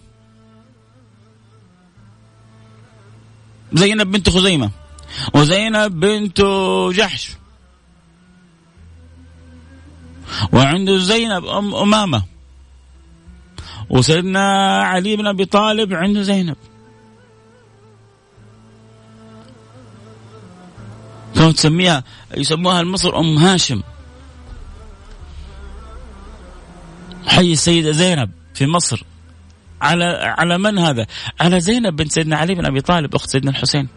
[3.74, 4.70] زينب بنت خزيمة
[5.34, 6.42] وزينب بنت
[6.92, 7.32] جحش.
[10.54, 12.24] وعنده زينب أم أمامة.
[13.90, 16.58] وسيدنا علي بن أبي طالب عنده زينب.
[21.36, 22.04] كانوا تسميها
[22.38, 23.82] يسموها المصر أم هاشم.
[27.28, 29.04] حي السيدة زينب في مصر.
[29.82, 30.06] على
[30.38, 31.08] على من هذا؟
[31.40, 33.88] على زينب بنت سيدنا علي بن أبي طالب أخت سيدنا الحسين.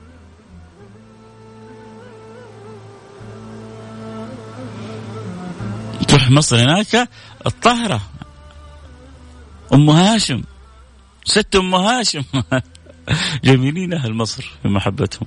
[6.09, 7.09] تروح مصر هناك
[7.47, 8.01] الطاهرة.
[9.75, 10.43] أم هاشم.
[11.25, 12.23] ست أم هاشم.
[13.45, 15.27] جميلين أهل مصر في محبتهم.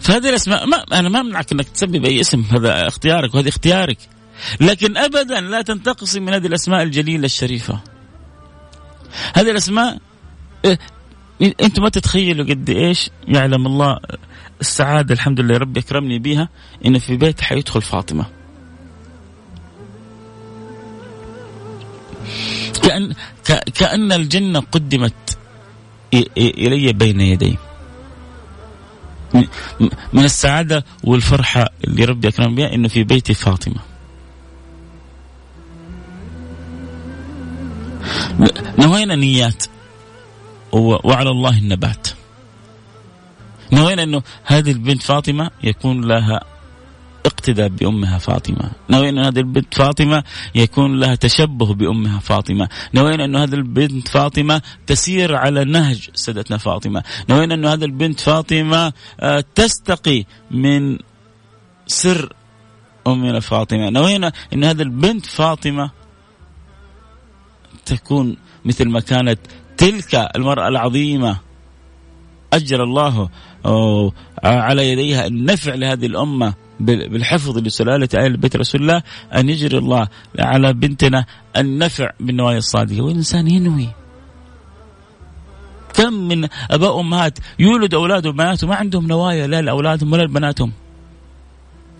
[0.00, 3.98] فهذه الأسماء ما أنا ما أمنعك أنك تسمي بأي اسم هذا اختيارك وهذا اختيارك.
[4.60, 7.80] لكن ابدا لا تنتقصي من هذه الأسماء الجليلة الشريفة.
[9.34, 9.98] هذه الأسماء
[10.64, 10.78] إيه
[11.40, 13.98] أنتم ما تتخيلوا قد إيش يعلم الله
[14.60, 16.48] السعادة الحمد لله ربي اكرمني بها
[16.84, 18.26] انه في بيت حيدخل فاطمة.
[22.82, 23.14] كأن
[23.74, 25.38] كأن الجنة قدمت
[26.38, 27.56] إلي بين يدي
[30.12, 33.80] من السعادة والفرحة اللي ربي أكرم بها إنه في بيتي فاطمة
[38.78, 39.64] نوينا نيات.
[40.72, 42.08] وعلى الله النبات.
[43.72, 46.40] نوينا أنه هذه البنت فاطمة يكون لها
[47.26, 48.70] اقتداء بأمها فاطمة.
[48.90, 52.68] نوينا أن هذه البنت فاطمة يكون لها تشبه بأمها فاطمة.
[52.94, 57.02] نوينا أن هذه البنت فاطمة تسير على نهج سيدتنا فاطمة.
[57.30, 60.98] نوينا أن هذه البنت فاطمة آه، تستقي من
[61.86, 62.32] سر
[63.06, 63.90] أمنا فاطمة.
[63.90, 65.90] نوينا أن هذه البنت فاطمة
[67.86, 69.38] تكون مثل ما كانت
[69.76, 71.36] تلك المرأة العظيمة.
[72.52, 73.28] أجر الله
[74.44, 79.02] على يديها النفع لهذه الأمة بالحفظ لسلالة آل بيت رسول الله
[79.34, 81.24] أن يجري الله على بنتنا
[81.56, 83.88] النفع بالنوايا الصادقة والإنسان ينوي؟
[85.94, 90.72] كم من أباء أمهات يولد اولاده وبناته ما عندهم نوايا لا لأولادهم ولا لبناتهم.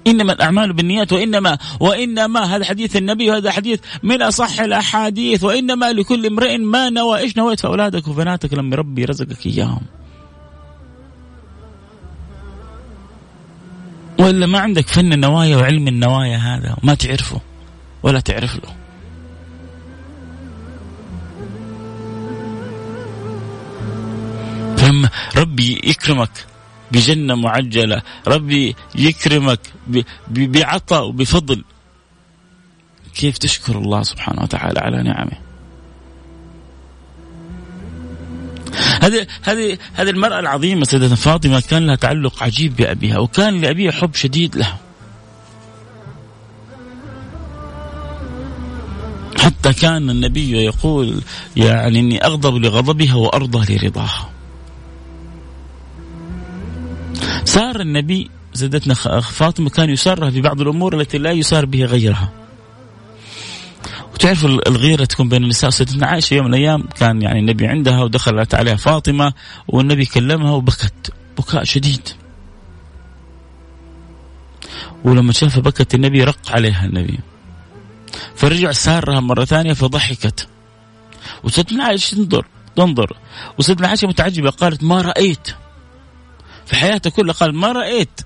[0.06, 6.26] إنما الأعمال بالنيات وانما وإنما هذا حديث النبي وهذا حديث من أصح الأحاديث وإنما لكل
[6.26, 9.82] امرئ ما نوى إيش نويت؟ في اولادك وبناتك لما ربي رزقك إياهم.
[14.18, 17.40] ولا ما عندك فن النوايا وعلم النوايا هذا وما تعرفه
[18.02, 18.76] ولا تعرف له.
[24.76, 26.46] فلما ربي يكرمك
[26.92, 28.02] بجنة معجلة.
[28.26, 29.60] ربي يكرمك
[30.28, 31.64] بعطاء وبفضل.
[33.14, 35.46] كيف تشكر الله سبحانه وتعالى على نعمه؟
[39.02, 44.14] هذه هذه هذه المرأة العظيمة سيدتنا فاطمة كان لها تعلق عجيب بأبيها وكان لأبيها حب
[44.14, 44.78] شديد لها.
[49.38, 51.22] حتى كان النبي يقول
[51.56, 54.30] يعني إني أغضب لغضبها وأرضى لرضاها.
[57.44, 62.32] صار النبي سيدتنا فاطمة كان يسرها في بعض الأمور التي لا يسار بها غيرها.
[64.14, 65.70] وتعرف الغيرة تكون بين النساء.
[65.70, 69.32] سيدتنا عائشة يوم من الأيام كان يعني النبي عندها ودخلت عليها فاطمة
[69.68, 71.12] والنبي كلمها وبكت.
[71.38, 72.08] بكاء شديد.
[75.04, 77.18] ولما شافها بكت النبي رق عليها النبي.
[78.36, 80.48] فرجع سارها مرة ثانية فضحكت.
[81.44, 83.16] وسيدنا عائشة تنظر تنظر.
[83.58, 85.48] وسيدنا عائشة متعجبة قالت ما رأيت.
[86.66, 88.20] في حياته كلها قال ما رأيت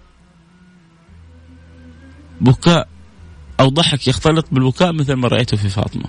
[2.41, 2.89] بكاء
[3.61, 6.05] أو ضحك يختلط بالبكاء مثل ما رأيته في فاطمة.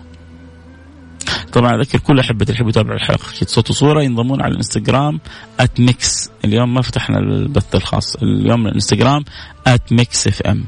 [1.53, 3.45] طبعا أذكر كل احبتي اللي يحبوا يتابعوا الحلقة.
[3.45, 5.19] صوت وصورة ينضمون على الإنستغرام
[5.59, 8.15] at Mix اليوم ما فتحنا البث الخاص.
[8.15, 9.23] اليوم الإنستغرام
[9.67, 10.65] at Mix FM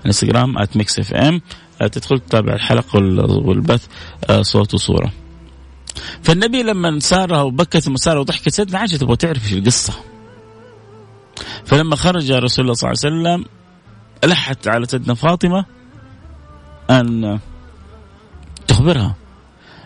[0.00, 1.40] الإنستغرام at Mix FM
[1.92, 2.96] تدخل تتابع الحلقة
[3.28, 3.86] والبث
[4.30, 5.12] آه، صوت وصورة.
[6.22, 9.92] فالنبي لما سارها وبكت مسارها وضحكت سيدنا عائشة تبغى تعرف إيش القصة.
[11.64, 13.44] فلما خرج رسول الله صلى الله عليه وسلم
[14.24, 15.64] ألحت على سيدنا فاطمة
[16.90, 17.38] أن
[18.66, 19.16] تخبرها.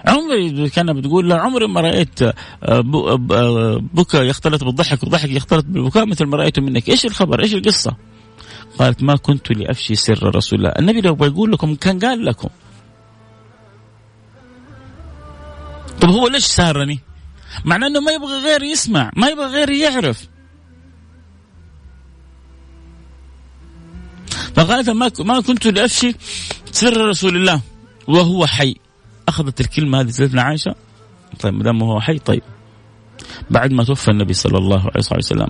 [0.06, 6.06] عمري كان بتقول لا عمري ما رأيت آه، آه، بكى يختلط بالضحك وضحك يختلط بالبكاء
[6.06, 6.88] مثل ما رأيته منك.
[6.88, 7.96] إيش الخبر؟ إيش القصة؟
[8.78, 10.70] قالت ما كنت لأفشي سر رسول الله.
[10.70, 12.48] النبي لو بيقول لكم كان قال لكم.
[16.00, 17.00] طب هو ليش سارني؟
[17.64, 20.28] معناه إنه ما يبغى غير يسمع ما يبغى غير يعرف.
[24.54, 26.14] فقالت ما كنت لأفشي
[26.72, 27.60] سر رسول الله
[28.08, 28.74] وهو حي.
[29.28, 30.74] أخذت الكلمة هذه سيدنا عائشة.
[31.40, 32.42] طيب ما دام هو حي طيب.
[33.50, 35.48] بعد ما توفى النبي صلى الله عليه وسلم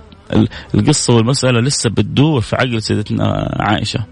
[0.75, 4.05] القصة والمسألة لسه بتدور في عقل سيدتنا عائشة.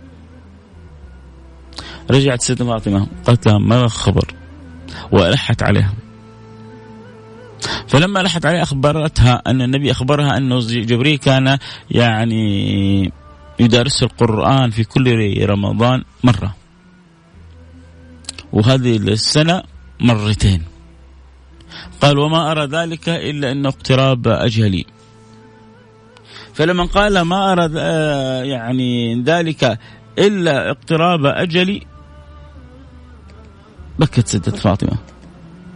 [2.11, 4.33] رجعت سيدنا فاطمة قالت لها ما خبر
[5.11, 5.93] وألحت عليها.
[7.87, 11.57] فلما لحت عليها أخبرتها أن النبي أخبرها أنه جبريل كان
[11.91, 13.11] يعني
[13.61, 15.05] يدارس القرآن في كل
[15.45, 16.55] رمضان مرة.
[18.53, 19.63] وهذه السنة
[19.99, 20.63] مرتين.
[22.01, 24.85] قال وما أرى ذلك إلا أنه اقتراب أجلي.
[26.53, 27.65] فلما قال ما أرى
[28.49, 29.79] يعني ذلك
[30.19, 31.81] إلا اقتراب أجلي
[33.99, 34.97] بكت سيدة فاطمة.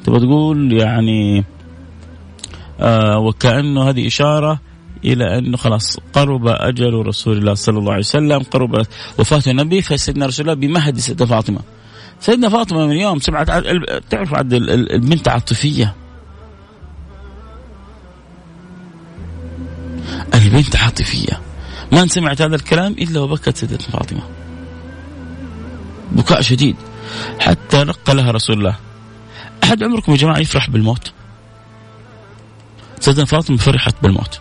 [0.03, 1.43] تبغى تقول يعني
[2.79, 4.59] آه وكأنه هذه إشارة
[5.05, 8.85] إلى انه خلاص قرب أجل رسول الله صلى الله عليه وسلم قرب
[9.19, 11.59] وفاة النبي فسيدنا رسول الله بمهد سيدنا فاطمة.
[12.19, 13.47] سيدنا فاطمة من يوم سمعت
[14.09, 15.95] تعرف عد البنت عاطفية.
[20.33, 21.41] البنت عاطفية.
[21.91, 24.21] ما سمعت هذا الكلام إلا وبكت سيدتنا فاطمة.
[26.11, 26.75] بكاء شديد.
[27.39, 28.75] حتى رق لها رسول الله.
[29.63, 31.11] أحد عمركم يا جماعة يفرح بالموت؟
[32.99, 34.39] سيدنا فاطمة فرحت بالموت.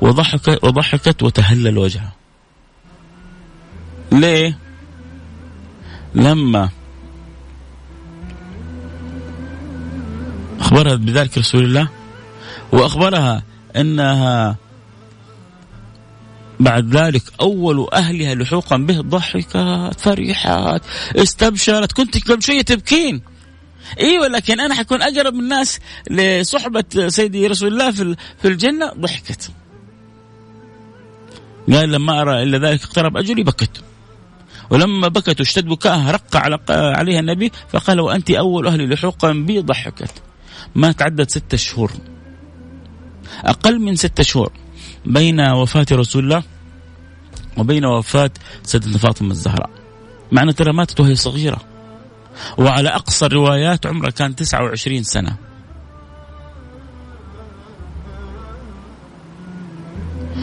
[0.00, 2.12] وضحك وضحكت وتهلل وجهها
[4.12, 4.58] ليه؟
[6.14, 6.68] لما
[10.60, 11.88] أخبرها بذلك رسول الله
[12.72, 13.42] وأخبرها
[13.76, 14.56] أنها
[16.60, 19.56] بعد ذلك أول أهلها لحوقا به ضحكت
[19.98, 20.82] فرحت
[21.16, 21.92] استبشرت.
[21.92, 23.22] كنت قبل شوية تبكين.
[24.00, 25.78] أيوه لكن أنا حكون أقرب الناس
[26.10, 29.50] لصحبة سيدي رسول الله في في الجنة ضحكت.
[31.72, 33.82] قال لما أرى إلا ذلك اقترب أجلي بكت.
[34.70, 40.12] ولما بكت واشتد بكاءها رق على عليها النبي فقال وأنت أول أهل لحوقا بي ضحكت.
[40.74, 41.92] ما تعدت ستة شهور.
[43.44, 44.52] أقل من ستة شهور
[45.06, 46.42] بين وفاة رسول الله
[47.56, 48.30] وبين وفاة
[48.62, 49.70] سيدتنا فاطمة الزهراء.
[50.32, 51.60] معنى ترى ماتت وهي صغيرة.
[52.58, 55.49] وعلى أقصى الروايات عمره كان 29 سنة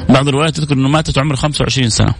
[0.09, 2.13] بعض الروايات تذكر أنه ماتت عمره 25 سنة.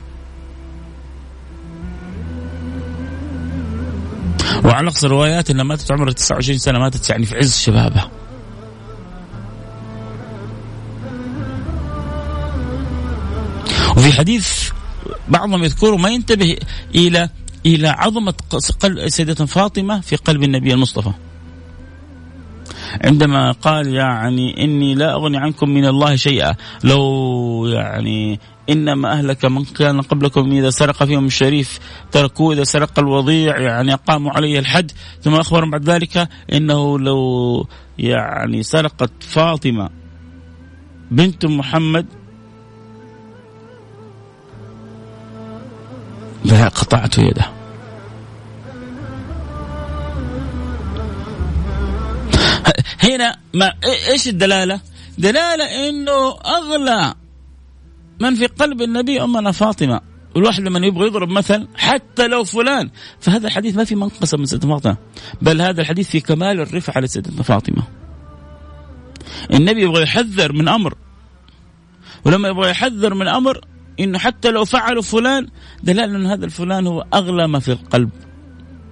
[4.66, 8.12] وعلى أقصى الروايات أنها ماتت عمرها 29 سنة ماتت يعني في عز شبابها.
[13.98, 14.70] وفي حديث
[15.28, 16.58] بعضهم يذكره ما ينتبه
[16.96, 17.30] إلى
[17.66, 18.34] إلى عظمة
[19.08, 21.12] سيدة فاطمة في قلب النبي المصطفى.
[23.04, 26.56] عندما قال يعني إني لا أغني عنكم من الله شيئا.
[26.84, 28.39] لو يعني
[28.70, 31.80] إنما أهلك من كان قبلكم إذا سرق فيهم الشريف
[32.12, 34.91] تركوه إذا سرق الوضيع يعني أقاموا عليه الحد.
[35.22, 37.68] ثم أخبر بعد ذلك إنه لو
[37.98, 39.89] يعني سرقت فاطمة
[41.12, 42.06] بنت محمد.
[46.76, 47.57] قطعت يده.
[53.04, 53.74] هنا ما
[54.10, 54.82] إيش الدلالة؟
[55.18, 57.14] دلالة إنه أغلى
[58.20, 60.02] من في قلب النبي أمنا فاطمة.
[60.36, 62.89] الواحد لما يبغى يضرب مثل حتى لو فلان.
[63.20, 64.98] فهذا الحديث ما في منقصه من سيدنا فاطمة.
[65.41, 67.08] بل هذا الحديث في كمال الرفع على
[67.43, 67.84] فاطمة.
[69.54, 70.93] النبي يبغى يحذر من أمر.
[72.26, 73.62] ولما يبغى يحذر من أمر
[74.00, 75.48] إنه حتى لو فعلوا فلان
[75.84, 78.10] دلالة إن هذا الفلان هو أغلى ما في القلب.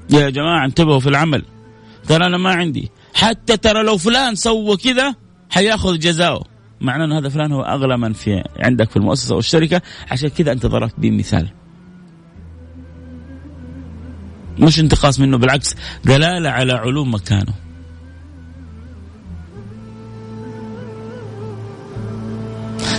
[0.10, 1.46] يا جماعة انتبهوا في العمل.
[2.08, 2.92] ترى أنا ما عندي.
[3.16, 5.16] حتى ترى لو فلان سوى كذا
[5.50, 6.46] حياخذ جزاؤه.
[6.82, 9.82] معناه إن هذا فلان هو أغلى من في عندك في المؤسسة أو الشركة.
[10.12, 11.48] عشان كذا أنت ضربت به مثال
[14.60, 17.54] مش انتقاص منه بالعكس دلالة على علو مكانه.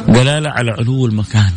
[0.08, 1.52] دلالة على علو المكان.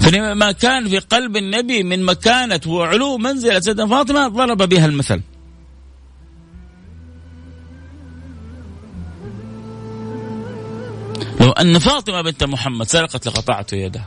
[0.00, 5.20] فلما كان في قلب النبي من مكانة وعلو منزلة سيدنا فاطمة ضرب بها المثل.
[11.40, 14.06] لو أن فاطمة بنت محمد سرقت لقطعت يدها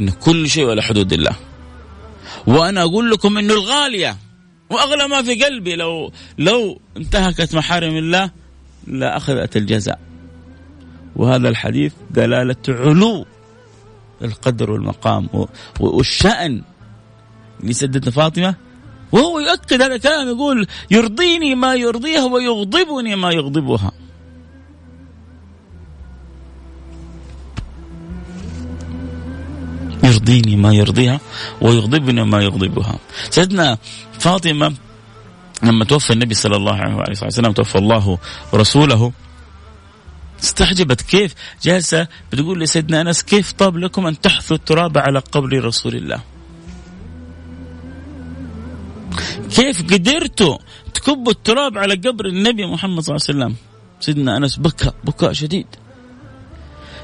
[0.00, 1.36] إن كل شيء ولا حدود الله.
[2.46, 4.16] وأنا أقول لكم إنه الغالية.
[4.70, 5.76] وأغلى ما في قلبي.
[5.76, 8.30] لو لو انتهكت محارم الله
[8.86, 10.00] لأخذت الجزاء.
[11.16, 13.26] وهذا الحديث دلالة علو.
[14.22, 15.28] القدر والمقام
[15.80, 16.62] والشأن.
[17.60, 18.54] لسيدتنا فاطمة
[19.12, 23.92] وهو يؤكد هذا الكلام يقول يرضيني ما يرضيها ويغضبني ما يغضبها.
[30.04, 31.20] يرضيني ما يرضيها
[31.60, 32.98] ويغضبني ما يغضبها.
[33.30, 33.78] سيدنا
[34.18, 34.74] فاطمة
[35.62, 38.18] لما توفى النبي صلى الله عليه وسلم توفى الله
[38.52, 39.12] ورسوله
[40.42, 45.94] استعجبت كيف جالسة بتقول لسيدنا أنس كيف طاب لكم أن تحثوا التراب على قبر رسول
[45.94, 46.20] الله؟
[49.54, 50.58] كيف قدرتوا
[50.94, 53.56] تكبوا التراب على قبر النبي محمد صلى الله عليه وسلم؟
[54.00, 55.66] سيدنا أنس بكى بكاء شديد.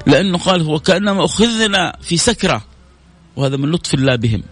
[0.07, 2.65] لأنه قال وكأنما أخذنا في سكرة
[3.35, 4.43] وهذا من لطف الله بهم.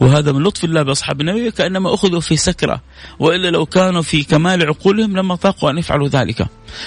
[0.00, 2.80] وهذا من لطف الله بأصحاب النبي كأنما أخذوا في سكرة
[3.18, 6.46] وإلا لو كانوا في كمال عقولهم لما طاقوا أن يفعلوا ذلك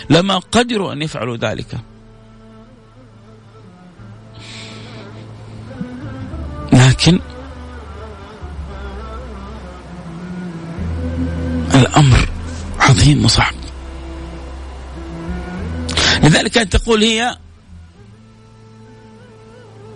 [0.10, 1.78] لما قدروا أن يفعلوا ذلك.
[6.74, 7.20] لكن
[11.76, 12.30] الأمر
[12.80, 13.54] عظيم وصعب.
[16.24, 17.38] لذلك كانت تقول هي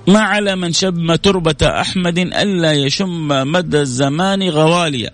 [0.07, 5.11] ما على من شم تربة أحمد ألا يشم مدى الزمان غواليا.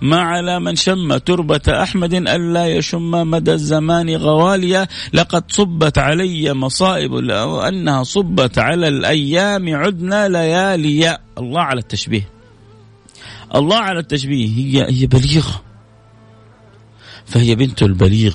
[0.00, 4.88] ما على من شم تربة أحمد ألا يشم مدى الزمان غواليا.
[5.12, 11.18] لقد صبت علي مصائب لو أنها صبت على الأيام عدنا لياليا.
[11.38, 12.28] الله على التشبيه.
[13.54, 14.48] الله على التشبيه.
[14.48, 15.62] هي هي بليغة.
[17.26, 18.34] فهي بنت البليغ.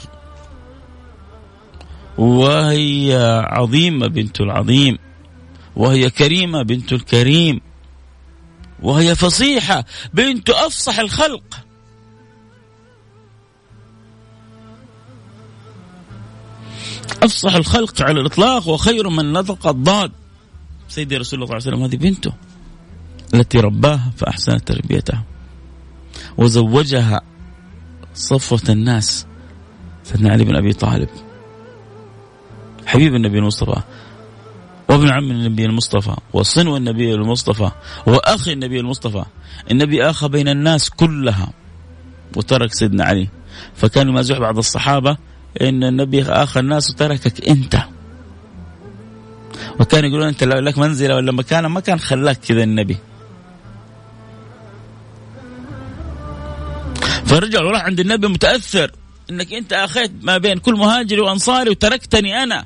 [2.17, 3.15] وهي
[3.47, 4.97] عظيمة بنت العظيم.
[5.75, 7.61] وهي كريمة بنت الكريم.
[8.81, 11.65] وهي فصيحة بنت أفصح الخلق.
[17.23, 20.11] أفصح الخلق على الإطلاق وخير من نطق الضاد.
[20.87, 22.33] سيدي رسول الله صلى الله عليه وسلم هذه بنته
[23.33, 25.23] التي رباها فأحسن تربيتها.
[26.37, 27.21] وزوجها
[28.13, 29.25] صفوة الناس
[30.03, 31.09] سيدنا علي بن أبي طالب.
[32.85, 33.81] حبيب النبي المصطفى
[34.89, 37.71] وابن عم النبي المصطفى وصنو النبي المصطفى
[38.07, 39.25] وأخي النبي المصطفى.
[39.71, 41.49] النبي آخى بين الناس كلها
[42.35, 43.29] وترك سيدنا علي.
[43.75, 45.17] فكان يمازح بعض الصحابة
[45.61, 47.77] إن النبي آخى الناس وتركك أنت.
[49.79, 52.97] وكان يقولون أنت لو لك منزلة ولا مكانة ما كان خلاك كذا النبي.
[57.25, 58.91] فرجع وراح عند النبي متأثر
[59.29, 62.65] إنك أنت آخيت ما بين كل مهاجري وأنصاري وتركتني أنا.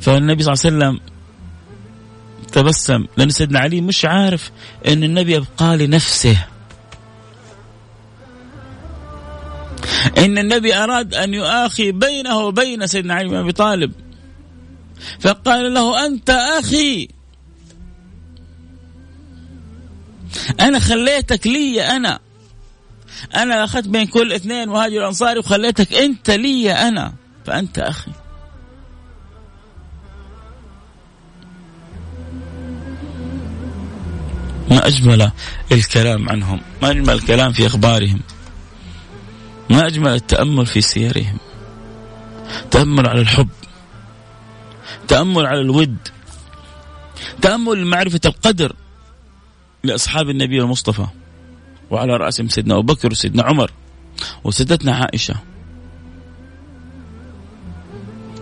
[0.00, 1.10] فالنبي صلى الله عليه وسلم
[2.52, 4.50] تبسم لأن سيدنا علي مش عارف
[4.86, 6.46] أن النبي يبقى لنفسه.
[10.18, 13.92] إن النبي أراد أن يؤاخي بينه وبين سيدنا علي بن أبي طالب.
[15.20, 17.08] فقال له أنت أخي.
[20.60, 22.18] أنا خليتك لي أنا.
[23.34, 27.12] أنا أخذت بين كل اثنين مهاجر أنصاري وخليتك أنت لي أنا.
[27.46, 28.10] فأنت أخي.
[34.70, 35.30] ما أجمل
[35.72, 38.20] الكلام عنهم ما أجمل الكلام في أخبارهم
[39.70, 41.38] ما أجمل التأمل في سيرهم.
[42.70, 43.48] تأمل على الحب
[45.08, 45.96] تأمل على الود
[47.42, 48.76] تأمل معرفة القدر
[49.84, 51.06] لأصحاب النبي المصطفى
[51.90, 53.70] وعلى رأسهم سيدنا أبو بكر وسيدنا عمر
[54.44, 55.34] وسيدتنا عائشة.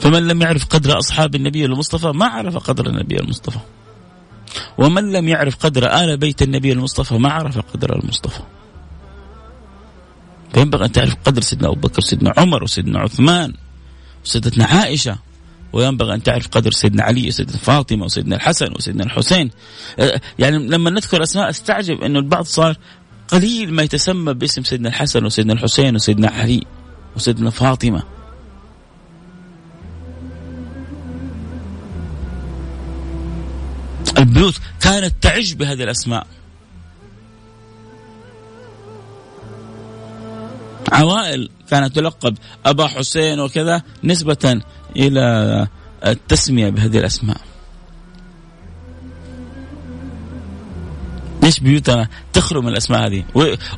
[0.01, 3.59] فمن لم يعرف قدر أصحاب النبي المصطفى ما عرف قدر النبي المصطفى.
[4.79, 8.43] ومن لم يعرف قدر آل بيت النبي المصطفى ما عرف قدر المصطفى.
[10.55, 13.55] فينبغي أن تعرف قدر سيدنا أبو بكر وسيدنا عمر وسيدنا عثمان
[14.25, 15.19] وسيدتنا عائشة.
[15.73, 19.51] وينبغي أن تعرف قدر سيدنا علي وسيدنا فاطمة وسيدنا الحسن وسيدنا الحسين.
[19.99, 22.77] أه، يعني لما نذكر أسماء استعجب أنه البعض صار
[23.29, 26.63] قليل ما يتسمى باسم سيدنا الحسن وسيدنا الحسين وسيدنا علي
[27.17, 28.18] وسيدنا فاطمة.
[34.19, 36.27] البيوت كانت تعج بهذه الأسماء
[40.93, 44.61] عوائل كانت تلقب أبا حسين وكذا نسبة
[44.97, 45.67] إلى
[46.07, 47.41] التسمية بهذه الأسماء
[51.43, 53.25] ليش بيوتنا تخرم الأسماء هذه؟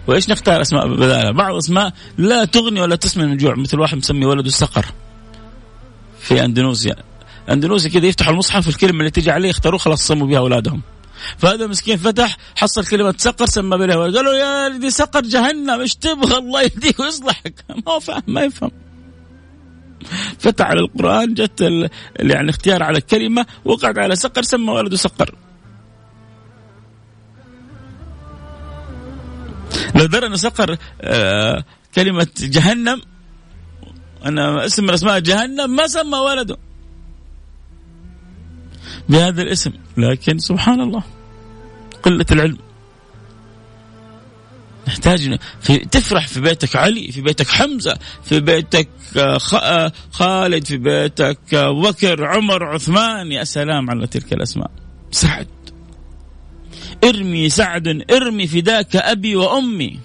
[0.07, 4.27] وإيش نختار أسماء بدالها؟ بعض الأسماء لا تغني ولا تسمن من الجوع مثل واحد مسمي
[4.27, 4.87] ولده سقر
[6.21, 6.97] في أندونيسيا
[7.51, 10.83] اندونيسيا كذا يفتحوا المصحف الكلمة اللي تجي عليه يختاروه خلاص سموا بها أولادهم.
[11.39, 16.39] فهذا مسكين فتح حصل كلمة سقر سمى بها قالوا يا دي سقر جهنم إيش تبغى؟
[16.39, 17.55] الله يهديك ويصلحك.
[17.87, 18.71] ما هو فاهم ما يفهم.
[20.39, 25.35] فتح على القرآن جت يعني اختيار على الكلمة وقعت على سقر سمى ولده سقر.
[29.95, 33.03] لو درى انه سقر آه كلمة جهنم
[34.25, 36.57] أنا اسم من أسماء جهنم ما سمى ولده.
[39.11, 39.73] بهذا الاسم.
[39.97, 41.03] لكن سبحان الله
[42.03, 42.59] قلة العلم.
[44.89, 50.77] نحتاج في تفرح في بيتك علي في بيتك حمزة في بيتك آه، آه، خالد في
[50.77, 53.33] بيتك آه، بكر عمر عثمان.
[53.33, 54.71] يا سلام على تلك الأسماء.
[55.11, 55.47] سعد.
[57.05, 59.99] ارمي سعد ارمي فداك أبي وأمي.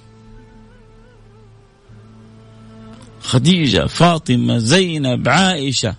[3.22, 5.96] خديجة فاطمة زينب عائشة.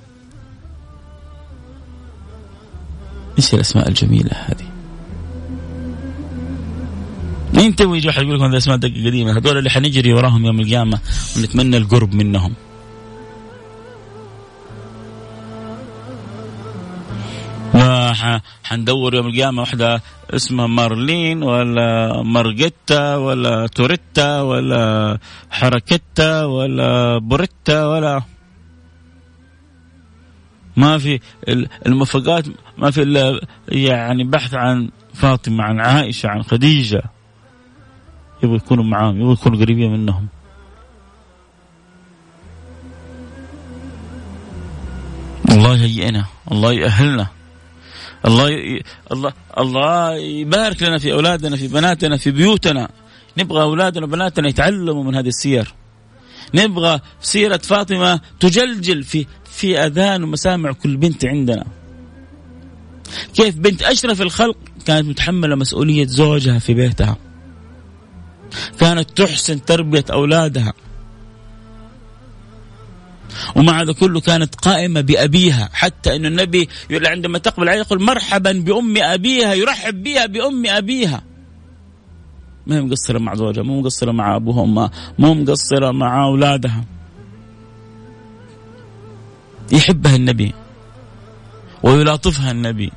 [3.39, 4.67] إيش الأسماء الجميلة هذه؟
[7.55, 10.99] مين تو يجي واحد يقول لكم هذه اسماء قديمة؟ هذول اللي حنجري وراهم يوم القيامة
[11.37, 12.55] ونتمنى القرب منهم.
[18.65, 25.19] حندور يوم القيامة واحدة اسمها مارلين ولا مارجيتا ولا توريتا ولا
[25.51, 28.23] حركتا ولا بوريتا ولا
[30.77, 31.21] ما في
[31.87, 32.45] الموافقات
[32.79, 37.03] ما في إلا يعني بحث عن فاطمة عن عائشة عن خديجة.
[38.43, 40.29] يبغوا يكونوا معاهم يبغوا يكونوا قريبين منهم.
[45.51, 47.27] الله يهيئنا الله يأهلنا.
[48.27, 48.83] الله ي...
[49.13, 52.89] الله الله يبارك لنا في أولادنا في بناتنا في بيوتنا.
[53.39, 55.75] نبغى أولادنا وبناتنا يتعلموا من هذه السير.
[56.55, 59.27] نبغى سيرة فاطمة تجلجل في
[59.57, 61.65] في أذان ومسامع كل بنت عندنا.
[63.35, 67.17] كيف بنت أشرف الخلق كانت متحملة مسؤولية زوجها في بيتها.
[68.81, 70.73] كانت تحسن تربية أولادها.
[73.57, 75.69] ومع هذا كله كانت قائمة بأبيها.
[75.73, 81.23] حتى أن النبي عندما تقبل عليه يقول مرحبا بأم أبيها يرحب بها بأم أبيها.
[82.67, 86.85] ما هي مقصرة مع زوجها مو مقصرة مع أبوها مو مقصرة مع أولادها.
[89.73, 90.55] يحبها النبي
[91.83, 92.93] ويلاطفها النبي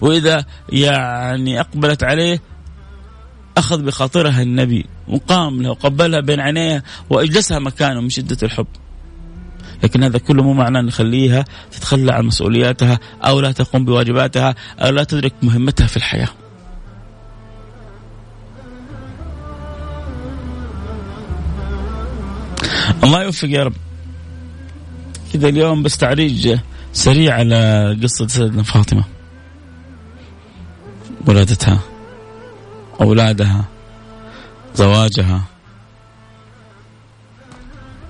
[0.00, 2.42] وإذا يعني أقبلت عليه
[3.56, 8.66] أخذ بخاطرها النبي وقام له وقبلها بين عينيها وأجلسها مكانه من شدة الحب.
[9.82, 15.04] لكن هذا كله مو معناه نخليها تتخلى عن مسؤولياتها أو لا تقوم بواجباتها أو لا
[15.04, 16.28] تدرك مهمتها في الحياة.
[23.04, 23.74] الله يوفق يا رب.
[25.34, 26.58] كذا اليوم بس تعريج
[26.92, 29.04] سريع على قصة سيدنا فاطمة.
[31.26, 31.80] ولادتها
[33.00, 33.64] أولادها
[34.74, 35.44] زواجها.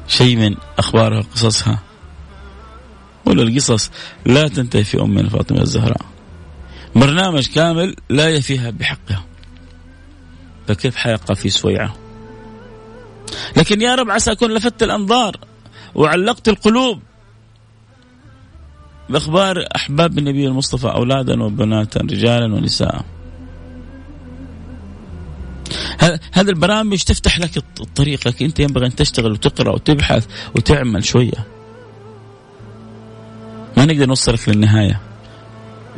[0.08, 1.78] شيء من أخبارها قصصها.
[3.26, 3.90] ولا القصص
[4.26, 6.06] لا تنتهي في أمنا فاطمة الزهراء.
[6.96, 9.24] برنامج كامل لا يفيها بحقها.
[10.68, 11.94] فكيف حيقع في سويعة.
[13.56, 15.36] لكن يا رب عسى أكون لفت الأنظار
[15.94, 17.00] وعلقت القلوب.
[19.08, 23.04] بأخبار أحباب النبي المصطفى أولادا وبناتا رجالا ونساء.
[26.32, 30.26] هذا البرامج تفتح لك الطريق لكن أنت ينبغي أن تشتغل وتقرأ وتبحث
[30.56, 31.46] وتعمل شوية.
[33.76, 35.00] ما نقدر نوصلك للنهاية.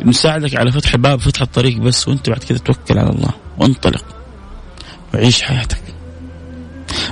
[0.05, 3.31] نساعدك على فتح باب فتح الطريق بس وأنت بعد كذا توكل على الله.
[3.59, 4.05] وانطلق.
[5.15, 5.83] وعيش حياتك.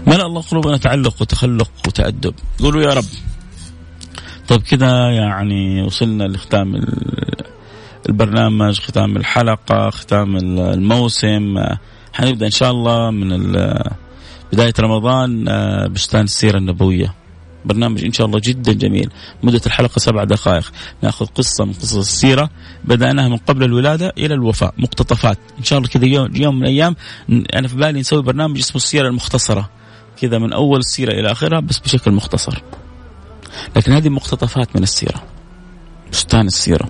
[0.06, 2.34] ملأ الله قلوبنا تعلق وتخلق وتأدب.
[2.60, 3.04] قولوا يا رب.
[4.48, 6.84] طيب كذا يعني وصلنا لختام
[8.08, 11.54] البرنامج ختام الحلقة ختام الموسم.
[12.12, 13.52] حنبدأ إن شاء الله من
[14.52, 17.14] بداية رمضان آه، بستان السيرة النبوية.
[17.64, 19.10] برنامج إن شاء الله جدا جميل.
[19.42, 20.72] مدة الحلقة سبع دقائق.
[21.02, 22.50] نأخذ قصة من قصص السيرة.
[22.84, 24.72] بدأناها من قبل الولادة إلى الوفاة.
[24.78, 25.38] مقتطفات.
[25.58, 26.96] إن شاء الله كذا يوم, من الأيام
[27.54, 29.70] أنا في بالي نسوي برنامج اسمه السيرة المختصرة.
[30.20, 32.62] كذا من أول السيرة إلى آخرها بس بشكل مختصر.
[33.76, 35.22] لكن هذه مقتطفات من السيرة.
[36.12, 36.88] بستان السيرة.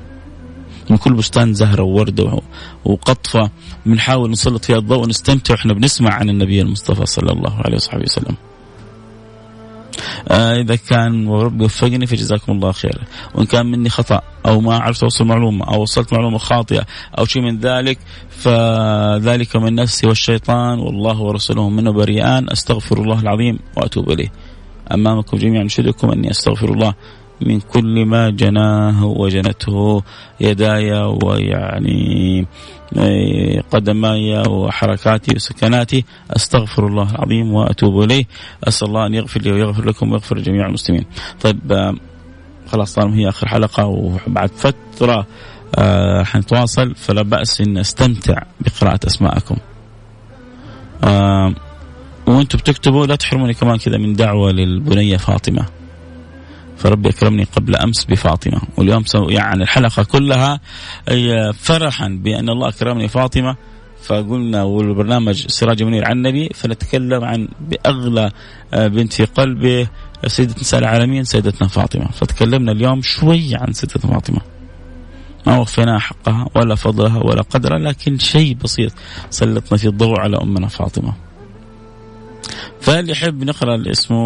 [0.91, 2.41] من كل بستان زهرة ووردة
[2.85, 3.51] وقطفة.
[3.87, 5.55] بنحاول نسلط فيها الضوء ونستمتع.
[5.55, 8.37] وإحنا بنسمع عن النبي المصطفى صلى الله عليه وصحبه وسلم.
[10.29, 13.01] آه إذا كان ورب يوفقني فجزاكم الله خير.
[13.35, 16.87] وإن كان مني خطأ أو ما عرفت أوصل معلومة أو وصلت معلومة خاطئة
[17.19, 17.99] أو شيء من ذلك
[18.31, 22.51] فذلك من نفسي والشيطان والله ورسوله منه بريئان.
[22.51, 24.33] أستغفر الله العظيم وأتوب إليه.
[24.93, 26.95] أمامكم جميعا نشهدكم أني أستغفر الله
[27.41, 30.03] من كل ما جناه وجنته
[30.41, 30.93] يداي
[31.25, 32.47] ويعني
[32.97, 36.05] إيه، قدماي وحركاتي وسكناتي
[36.37, 38.25] أستغفر الله العظيم وأتوب إليه
[38.65, 41.05] أسأل الله أن يغفر لي ويغفر لكم ويغفر لجميع المسلمين.
[41.41, 41.95] طيب آه،
[42.67, 45.27] خلاص طالما هي آخر حلقة وبعد فترة
[45.79, 49.57] آه حنتواصل فلا بأس إن استمتع بقراءة أسماءكم.
[52.27, 55.67] وأنتم بتكتبوا لا تحرموني كمان كذا من دعوة للبنيه فاطمة.
[56.77, 58.61] فربي أكرمني قبل أمس بفاطمة.
[58.77, 60.61] واليوم يعني الحلقة كلها
[61.53, 63.57] فرحا بأن الله أكرمني فاطمة.
[64.03, 68.31] فقلنا والبرنامج سراج منير عن النبي فنتكلم عن بأغلى
[68.75, 69.89] آه، بنت في قلبه
[70.27, 72.11] سيدة نساء العالمين سيدتنا فاطمة.
[72.11, 74.41] فتكلمنا اليوم شوي عن سيدتنا فاطمة.
[75.47, 78.93] ما وفينا حقها ولا فضلها ولا قدرها لكن شيء بسيط
[79.31, 81.13] سلطنا في الضوء على أمنا فاطمة.
[82.85, 84.19] فاللي يحب نقرا اسمه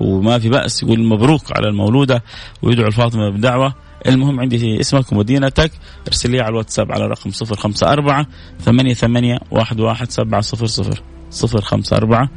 [0.00, 2.22] وما في بأس يقول مبروك على المولودة
[2.62, 3.74] ويدعو لفاطمة بدعوة.
[4.06, 5.70] المهم عندي اسمك ومدينتك.
[6.08, 8.26] ارسل لي على الواتساب على رقم 054
[8.60, 11.02] ثمانية ثمانية واحد واحد سبعة صفر صفر.
[11.30, 12.28] صفر خمسة أربعة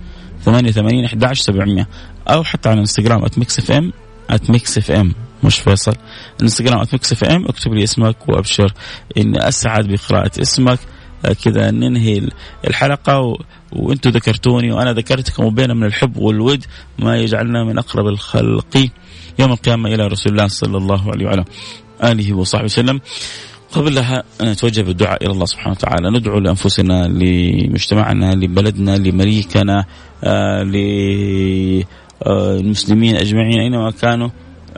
[0.41, 1.87] ثمانية ثمانين أحد عشر سبعمية.
[2.27, 3.93] أو حتى على الانستغرام @Mix FM
[4.49, 5.13] @Mix FM
[5.43, 5.95] مش فيصل.
[6.39, 8.73] الانستغرام @Mix FM اكتب لي اسمك وأبشر
[9.17, 10.79] إني أسعد بقراءة اسمك.
[11.43, 12.29] كذا ننهي
[12.67, 13.37] الحلقة و...
[13.73, 16.65] وأنتم ذكرتوني وأنا ذكرتكم وبيننا من الحب والود
[16.99, 18.89] ما يجعلنا من أقرب الخلق
[19.39, 21.45] يوم القيامة إلى رسول الله صلى الله عليه وعلى
[22.03, 23.01] آله وصحبه وسلم.
[23.71, 29.85] قبل لها نتوجه بالدعاء إلى الله سبحانه وتعالى، ندعو لأنفسنا لمجتمعنا لبلدنا لمليكنا
[30.23, 30.63] آه
[32.25, 34.29] للمسلمين أجمعين أينما كانوا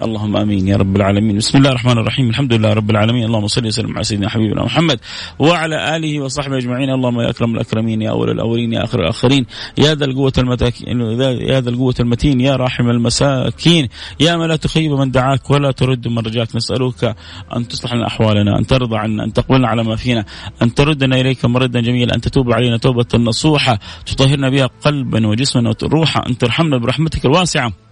[0.04, 1.38] اللهم آمين يا رب العالمين.
[1.38, 2.30] بسم الله الرحمن الرحيم.
[2.30, 3.26] الحمد لله رب العالمين.
[3.26, 5.00] اللهم صل وسلم على سيدنا حبيبنا محمد
[5.39, 6.89] وعلى آله وصحبه أجمعين.
[6.89, 9.45] اللهم يا أكرم الأكرمين يا أول الأولين يا آخر الآخرين.
[9.78, 11.02] يا ذا القوة المتاكين
[11.52, 13.88] يا ذا القوة المتين يا راحم المساكين.
[14.20, 16.56] يا من لا تخيب من دعاك ولا ترد من رجاك.
[16.56, 17.16] نسألك
[17.56, 20.26] أن تصلح لنا أحوالنا أن ترضى عنا أن تقبلنا على ما فينا
[20.62, 26.24] أن تردنا إليك مردا جميلا أن تتوب علينا توبة نصوحة تطهرنا بها قلبا وجسما وروحا.
[26.30, 27.89] أن ترحمنا برحمتك الواسعة.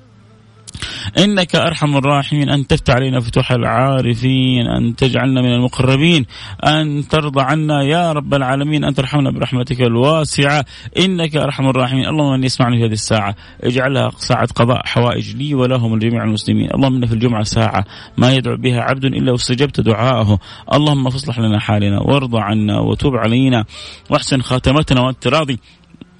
[1.18, 6.26] إنك أرحم الراحمين أن تفتح علينا فتوح العارفين أن تجعلنا من المقربين
[6.66, 10.66] أن ترضى عنا يا رب العالمين أن ترحمنا برحمتك الواسعة.
[10.98, 12.06] إنك أرحم الراحمين.
[12.06, 13.36] اللهم من يسمعني في هذه الساعة.
[13.64, 16.70] اجعلها ساعة قضاء حوائج لي ولهم جميع المسلمين.
[16.74, 17.86] اللهم إن في الجمعة ساعة
[18.18, 20.40] ما يدعو بها عبد إلا واستجبت دعاءه.
[20.74, 23.66] اللهم فاصلح لنا حالنا وارضى عنا وتوب علينا.
[24.10, 25.60] واحسن خاتمتنا وأنت راضي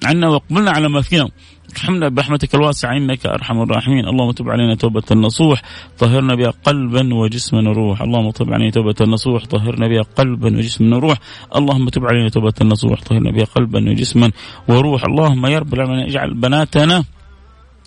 [0.04, 1.28] عنا وأقبلنا على ما فينا.
[1.72, 4.04] ارحمنا برحمتك الواسعة إنك أرحم الراحمين.
[4.08, 5.62] اللهم تب علينا توبة نصوح
[5.98, 11.18] طهرنا بها قلبا وجسما وروح اللهم تب علينا توبة نصوح طهرنا بها قلبا وجسما وروح
[11.56, 14.30] اللهم تب علينا توبة نصوح طهرنا بها قلبا وجسما
[14.68, 17.04] وروح اللهم يا رب العالمين اجعل بناتنا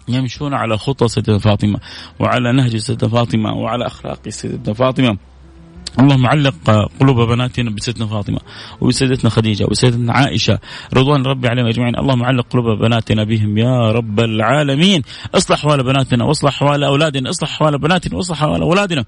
[0.08, 1.80] يمشون على خطى سيدة فاطمة
[2.20, 5.18] وعلى نهج سيدة فاطمة وعلى أخلاق سيدة فاطمة.
[6.00, 6.70] اللهم علق
[7.00, 8.39] قلوب بناتنا بسيدتنا فاطمة
[8.82, 10.60] وبسيدتنا خديجة وبسيدتنا عائشة
[10.94, 11.96] رضوان ربي عليهم أجمعين.
[11.98, 15.02] اللهم علق قلوب بناتنا بهم يا رب العالمين.
[15.36, 19.06] اصلح احوال بناتنا واصلح احوال أولادنا اصلح احوال بناتنا واصلح احوال أولادنا.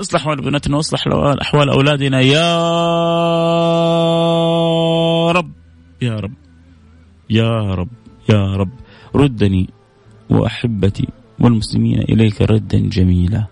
[0.00, 1.06] اصلح احوال بناتنا واصلح
[1.42, 2.50] احوال أولادنا يا
[5.32, 5.50] رب.
[6.02, 6.32] يا رب.
[7.30, 7.88] يا رب.
[8.28, 8.70] يا رب.
[9.14, 9.70] ردني
[10.30, 11.08] وأحبتي
[11.40, 13.46] والمسلمين إليك ردا جميلا.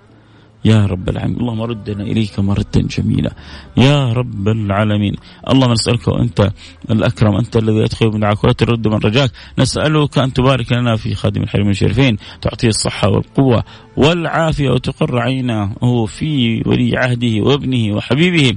[0.65, 1.41] يا رب العالمين.
[1.41, 3.33] اللهم ردنا إليك مردا جميلا.
[3.77, 5.15] يا رب العالمين.
[5.51, 6.51] اللهم نسألك وأنت
[6.91, 9.31] الأكرم أنت الذي يدخل من دعاك وترد من رجاك.
[9.59, 13.65] نسألك أن تبارك لنا في خادم الحرمين الشريفين تعطيه الصحة والقوة
[13.97, 15.75] والعافية وتقر عينه
[16.07, 18.57] في ولي عهده وابنه وحبيبه.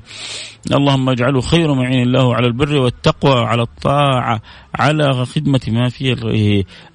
[0.72, 4.42] اللهم اجعله خير معين له على البر والتقوى على الطاعة
[4.76, 6.16] على خدمة ما فيه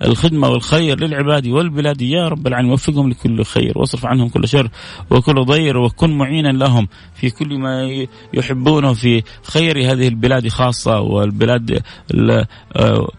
[0.03, 2.03] الخدمة والخير للعباد والبلاد.
[2.03, 4.69] يا رب العالمين وفقهم لكل خير واصرف عنهم كل شر.
[5.11, 11.83] وكل ضير وكن معينا لهم في كل ما يحبونه في خير هذه البلاد خاصة والبلاد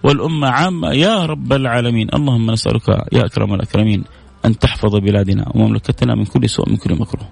[0.04, 0.92] والأمة عامة.
[0.92, 2.08] يا رب العالمين.
[2.14, 4.04] اللهم نسألك يا أكرم الأكرمين
[4.46, 7.30] أن تحفظ بلادنا ومملكتنا من كل سوء من كل مكروه.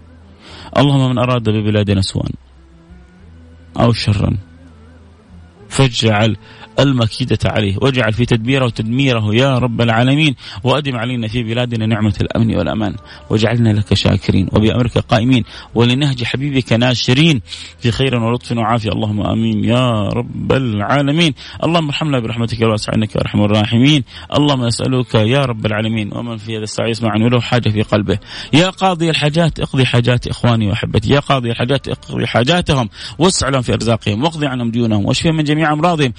[0.78, 2.30] اللهم من أراد ببلادنا سوءا
[3.80, 4.38] أو شرا
[5.70, 6.38] فاجعل
[6.80, 7.78] المكيدة عليه.
[7.82, 12.96] واجعل في تدبيره وتدميره يا رب العالمين وأدم علينا في بلادنا نعمة الأمن والأمان.
[13.30, 15.44] واجعلنا لك شاكرين وبأمرك قائمين.
[15.76, 17.42] ولنهج حبيبك ناشرين
[17.80, 18.90] في خير ولطف وعافية.
[18.90, 21.34] اللهم آمين يا رب العالمين.
[21.64, 24.04] اللهم ارحمنا برحمتك الواسعة إنك أرحم الراحمين.
[24.38, 26.14] اللهم نسألك يا رب العالمين.
[26.14, 28.20] ومن في هذا الساعة يسمع ولو حاجة في قلبه.
[28.54, 31.14] يا قاضي الحاجات اقضي حاجات إخواني وأحبتي.
[31.14, 32.90] يا قاضي الحاجات اقضي حاجاتهم.
[33.20, 36.14] وسع لهم في أرزاقهم واقضي عنهم ديونهم واشفهم من جميع أمراضهم.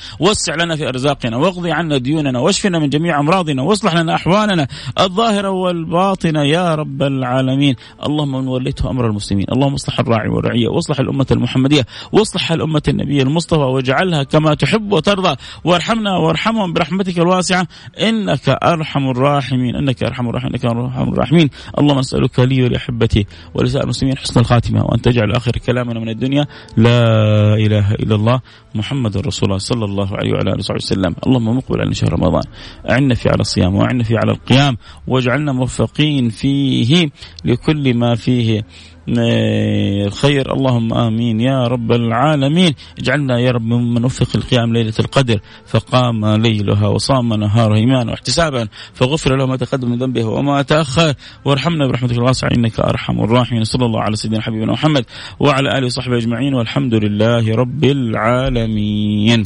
[0.47, 4.69] وسع لنا في أرزاقنا واقضي عنا ديوننا واشفنا من جميع أمراضنا واصلح لنا أحوالنا
[5.01, 7.75] الظاهرة والباطنة يا رب العالمين.
[8.07, 13.23] اللهم من وليته أمر المسلمين اللهم اصلح الراعي والرعية واصلح الأمة المحمدية واصلح الأمة النبي
[13.23, 17.67] المصطفى واجعلها كما تحب وترضى وارحمنا وارحمهم برحمتك الواسعة
[18.01, 21.51] إنك أرحم الراحمين إنك أرحم الراحمين إنك أرحم الراحمين.
[21.79, 27.55] اللهم نسألك لي ولأحبتي ولسائر المسلمين حسن الخاتمة وأن تجعل آخر كلامنا من الدنيا لا
[27.55, 28.41] إله إلا الله
[28.75, 31.15] محمد رسول الله صلى الله عليه وعلى اله وصحبه وسلم.
[31.27, 32.43] اللهم مقبل على شهر رمضان.
[32.91, 34.77] أعنا فيه على الصيام وأعنا فيه على القيام
[35.07, 37.11] واجعلنا موفقين فيه
[37.45, 38.65] لكل ما فيه
[39.09, 40.53] الخير.
[40.53, 42.75] اللهم آمين يا رب العالمين.
[42.99, 45.41] اجعلنا يا رب ممن وفق القيام ليلة القدر.
[45.67, 48.69] فقام ليلها وصام نهارها إيمانا واحتسابا.
[48.95, 51.15] فغفر له ما تقدم من ذنبه وما تأخر.
[51.45, 53.65] وارحمنا برحمتك الواسعة إنك أرحم الراحمين.
[53.65, 55.05] صلى الله على سيدنا حبيبنا محمد
[55.41, 59.45] وعلى آله وصحبه أجمعين والحمد لله رب العالمين.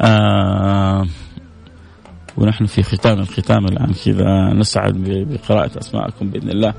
[0.00, 1.06] آه
[2.36, 6.74] ونحن في ختام الختام الآن كذا نسعد بقراءة أسماءكم بإذن الله.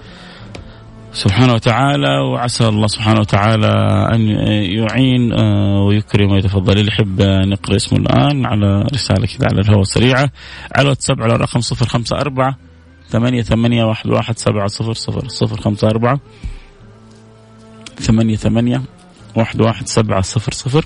[1.13, 3.71] سبحانه وتعالى وعسى الله سبحانه وتعالى
[4.13, 4.21] أن
[4.61, 6.77] يعين آه، ويكرم ويتفضل.
[6.77, 10.31] اللي يحب نقرأ اسمه الآن على رسالة كذا على الهواء سريعة
[10.75, 12.57] على الواتساب على خمسة أربعة
[13.09, 15.27] ثمانية ثمانية واحد واحد سبعة صفر صفر.
[15.27, 16.19] صفر خمسة أربعة
[17.99, 18.81] ثمانية ثمانية
[19.35, 20.85] واحد واحد سبعة صفر صفر.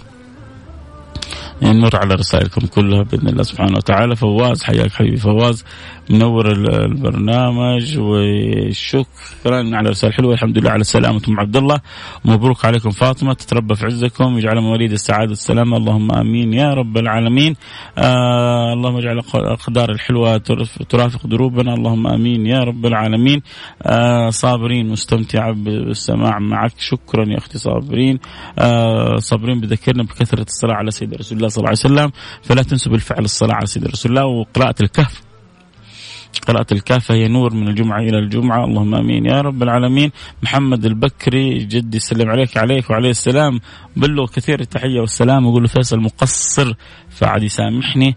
[1.64, 4.16] نمر على رسائلكم كلها بإذن الله سبحانه وتعالى.
[4.16, 5.66] فواز حياك حبيبي فواز
[6.10, 9.06] منور البرنامج وشكرا
[9.46, 11.80] على الرسائل الحلوه الحمد لله على السلامه أم عبد الله.
[12.26, 17.56] مبروك عليكم فاطمة تتربى في عزكم يجعل مواليد السعادة والسلامه اللهم آمين يا رب العالمين.
[17.98, 20.38] آه اللهم اجعل الاقدار الحلوه
[20.90, 21.74] ترافق دروبنا.
[21.74, 23.42] اللهم آمين يا رب العالمين.
[23.84, 26.74] آه صابرين مستمتعه بالسماع معك.
[26.80, 28.20] شكرا يا أختي صابرين.
[28.60, 32.12] آه صابرين بذكرنا بكثرة الصلاة على سيدنا رسول الله صلى الله عليه وسلم
[32.44, 35.22] فلا تنسوا بالفعل الصلاة على سيدنا رسول الله وقراءة الكهف.
[36.48, 38.66] قراءة الكهف هي نور من الجمعة إلى الجمعة.
[38.66, 39.26] اللهم آمين.
[39.26, 40.12] يا رب العالمين.
[40.44, 43.60] محمد البكري جدي سلم عليك عليك وعليه السلام.
[43.96, 45.46] بلغ كثير التحية والسلام.
[45.48, 46.74] وقول له فيصل مقصر
[47.22, 48.16] فعاد يسامحني.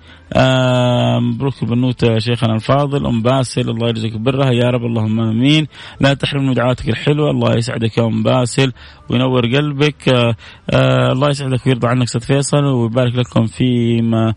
[1.20, 5.66] مبروك البنوتة شيخنا الفاضل أم باسل الله يرزقك برها يا رب اللهم آمين.
[6.00, 8.72] لا تحرمنا دعواتك الحلوة الله يسعدك يا أم باسل
[9.11, 10.09] وينور قلبك.
[10.09, 10.34] آه
[10.70, 14.34] آه الله يسعدك ويرضى عنك ست فيصل ويبارك لكم فيما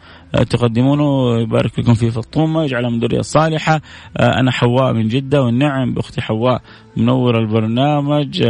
[0.50, 3.82] تقدمونه ويبارك لكم في فطومة يجعلها من ذرية صالحة.
[4.18, 6.62] آه أنا حواء من جدة والنعم بأختي حواء
[6.98, 8.44] منور البرنامج.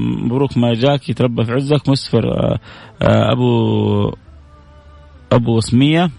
[0.00, 1.88] مبروك ما جاك يتربى في عزك.
[1.88, 2.56] مسفر
[3.02, 4.12] أبو
[5.34, 6.10] أبو سمية.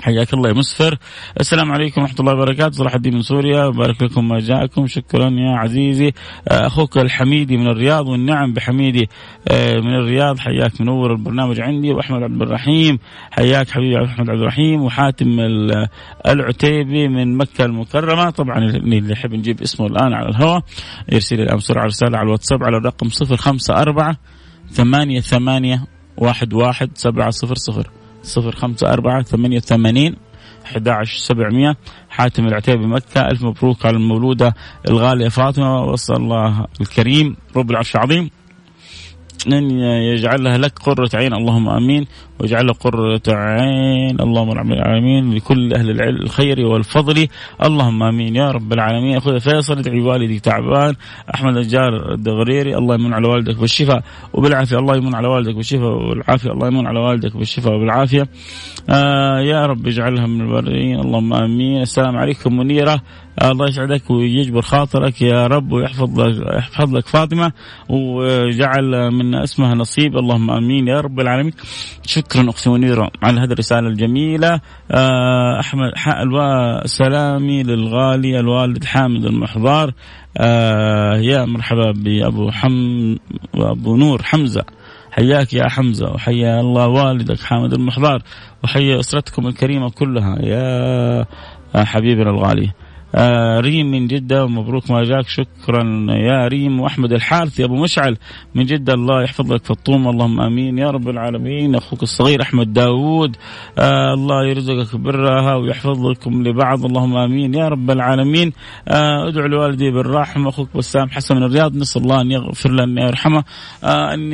[0.00, 0.98] حياك الله يا مسفر.
[1.40, 2.70] السلام عليكم ورحمة الله وبركاته.
[2.70, 3.68] صلاح الدين من سوريا.
[3.68, 4.86] بارك لكم ما جاءكم.
[4.86, 6.12] شكرا يا عزيزي.
[6.48, 9.08] أخوك الحميدي من الرياض والنعم بحميدي.
[9.56, 10.38] من الرياض.
[10.38, 11.12] حياك منور.
[11.12, 11.92] البرنامج عندي.
[11.92, 12.98] واحمد عبد الرحيم.
[13.30, 14.82] حياك حبيبي أحمد عبد الرحيم.
[14.82, 15.40] وحاتم
[16.26, 18.30] العتيبي من مكة المكرمة.
[18.30, 20.62] طبعا اللي يحب نجيب اسمه الآن على الهواء
[21.12, 24.16] يرسل الآن بسرعة رسالة على الواتساب على الرقم 054
[24.70, 25.84] ثمانية ثمانية
[26.16, 27.90] واحد واحد سبعة صفر صفر.
[28.22, 30.16] صفر خمسة أربعة ثمانية ثمانين
[30.64, 31.76] أحد عشر سبعمية.
[32.10, 34.54] حاتم العتيبي مكة ألف مبروك على المولودة
[34.88, 37.36] الغالية فاطمة وصل الله الكريم.
[37.56, 38.30] رب العرش العظيم.
[39.46, 41.34] أن يجعلها لك قرة عين.
[41.34, 42.06] اللهم آمين.
[42.40, 44.20] واجعلها قرة عين.
[44.20, 45.34] اللهم رب العالمين.
[45.34, 47.28] لكل أهل الخير والفضل.
[47.64, 48.36] اللهم آمين.
[48.36, 49.16] يا رب العالمين.
[49.16, 50.94] أخوي فيصل ادعي والدي تعبان.
[51.34, 54.02] أحمد الجار الدغريري الله يمن على والدك بالشفاء
[54.34, 54.78] وبالعافية.
[54.78, 58.28] الله يمن على والدك بالشفاء والعافية الله يمن على والدك بالشفاء وبالعافية.
[58.90, 61.82] آه يا رب اجعلها من البرين اللهم آمين.
[61.82, 63.02] السلام عليكم منيرة.
[63.42, 67.52] الله يسعدك ويجبر خاطرك يا رب ويحفظ لك يحفظ لك فاطمة
[67.88, 70.16] وجعل من اسمها نصيب.
[70.16, 71.52] اللهم آمين يا رب العالمين.
[72.06, 74.60] شكرا أختي منيرة على هذه الرسالة الجميلة.
[75.60, 75.90] أحمد
[76.84, 79.92] سلامي للغالي الوالد حامد المحضار.
[81.20, 83.16] يا مرحبا بأبو حم
[83.54, 84.64] وأبو نور حمزة.
[85.10, 88.22] حياك يا حمزة وحيا الله والدك حامد المحضار.
[88.64, 91.26] وحيا أسرتكم الكريمة كلها يا
[91.74, 92.70] حبيبنا الغالي.
[93.14, 96.80] آه ريم من جدة ومبروك ما جاك شكرا يا ريم.
[96.80, 98.16] وأحمد الحارثي أبو مشعل
[98.54, 100.78] من جدة الله يحفظ لك فطوم اللهم أمين.
[100.78, 103.36] يا رب العالمين أخوك الصغير أحمد داود
[103.78, 107.54] آه الله يرزقك برها ويحفظ لكم لبعض اللهم أمين.
[107.54, 108.52] يا رب العالمين
[108.88, 112.98] آه أدعو لوالدي بالرحمة أخوك بسام حسن من الرياض نسأل الله أن يغفر له أن
[112.98, 113.44] يرحمه
[113.84, 114.32] آه أن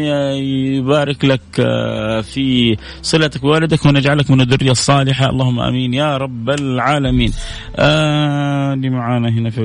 [0.79, 5.31] يبارك لك آه في صلتك بوالدك وأن يجعلك من الذرية الصالحة.
[5.31, 5.95] اللهم أمين.
[5.95, 7.33] يا رب العالمين.
[7.77, 9.61] آه اللي معانا هنا في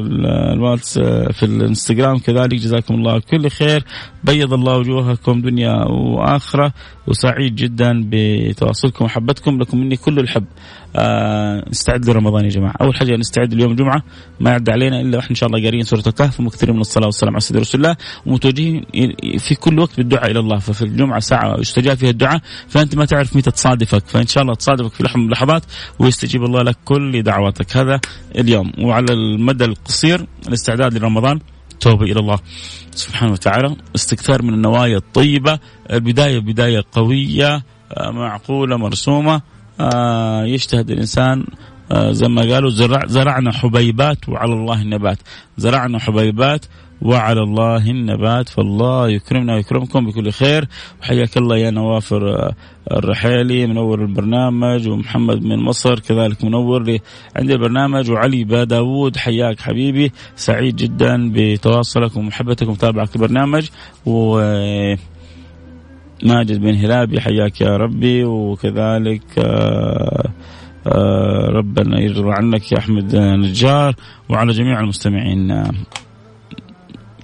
[0.54, 1.00] الواتس
[1.32, 2.18] في الانستغرام.
[2.18, 3.84] كذلك جزاكم الله كل خير.
[4.24, 6.74] بيض الله وجوهكم دنيا وآخرة.
[7.08, 9.60] وسعيد جدا بتواصلكم وحبتكم.
[9.60, 10.46] لكم مني كل الحب.
[10.96, 12.74] آه نستعد لرمضان يا جماعة.
[12.82, 14.04] أول حاجة نستعد اليوم الجمعه
[14.40, 17.34] ما يعدى علينا إلا وإحنا إن شاء الله قاريين سورة الكهف ومكثرين من الصلاة والسلام
[17.34, 18.86] على سيدنا رسول الله ومتوجهين
[19.38, 20.58] في كل وقت بالدعاء إلى الله.
[20.58, 24.08] ففي الجمعة ساعة يستجاب فيها الدعاء فأنت ما تعرف متى تصادفك.
[24.08, 25.64] فإن شاء الله تصادفك في لحظه من اللحظات
[26.00, 27.78] ويستجيب الله لك كل دعواتك.
[27.78, 28.00] هذا
[28.36, 28.72] اليوم.
[28.80, 31.40] وعلى المدى القصير الاستعداد لرمضان
[31.80, 32.40] توبة إلى الله
[32.92, 33.76] سبحانه وتعالى.
[33.96, 35.60] استكثار من النوايا الطيبة
[35.92, 37.64] البداية بداية قوية
[38.02, 39.42] معقولة مرسومة.
[40.46, 41.46] يجتهد الإنسان
[41.92, 45.18] زي ما قالوا زرع زرعنا حبيبات وعلى الله النبات.
[45.58, 46.66] زرعنا حبيبات
[47.02, 50.68] وعلى الله النبات فالله يكرمنا ويكرمكم بكل خير.
[51.02, 52.54] وحياك الله يا نوافر
[52.92, 57.00] الرحيلي منور البرنامج ومحمد من مصر كذلك منور لي
[57.36, 58.12] عندي البرنامج.
[58.12, 63.70] وعلي داوود حياك حبيبي سعيد جدا بتواصلك ومحبتك ومتابعك البرنامج.
[64.06, 64.40] و
[66.24, 70.30] ماجد بن هلابي حياك يا ربي وكذلك آآ
[70.88, 73.96] آآ ربنا يرضى عنك يا أحمد نجار
[74.30, 75.64] وعلى جميع المستمعين.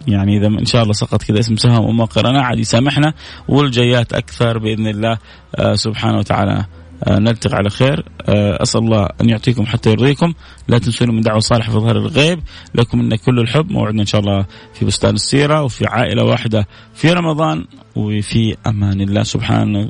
[0.08, 3.14] يعني إذا إن شاء الله سقط كذا اسم سهم وما قرأنا عاد يسامحنا
[3.48, 5.18] والجايات أكثر بإذن الله
[5.56, 6.52] آه سبحانه وتعالى.
[6.52, 6.77] آه
[7.08, 8.06] نلتقي على خير.
[8.22, 10.34] آه أسأل الله أن يعطيكم حتى يرضيكم.
[10.68, 12.40] لا تنسوني من دعوة صالحه في ظهر الغيب.
[12.76, 13.72] لكم منا كل الحب.
[13.72, 19.24] موعدنا إن شاء الله في بستان السيرة وفي عائلة واحدة في رمضان وفي أمان الله.
[19.24, 19.90] سبحانه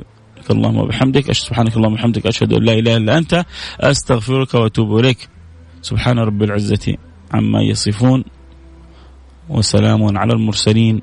[0.50, 1.32] اللهم وبحمدك.
[1.32, 2.26] سبحانك اللهم وبحمدك.
[2.26, 3.44] أشهد أن لا إله إلا أنت.
[3.80, 5.28] أستغفرك وأتوب إليك.
[5.82, 6.96] سبحان رب العزة
[7.32, 8.24] عما يصفون
[9.48, 11.02] وسلام على المرسلين.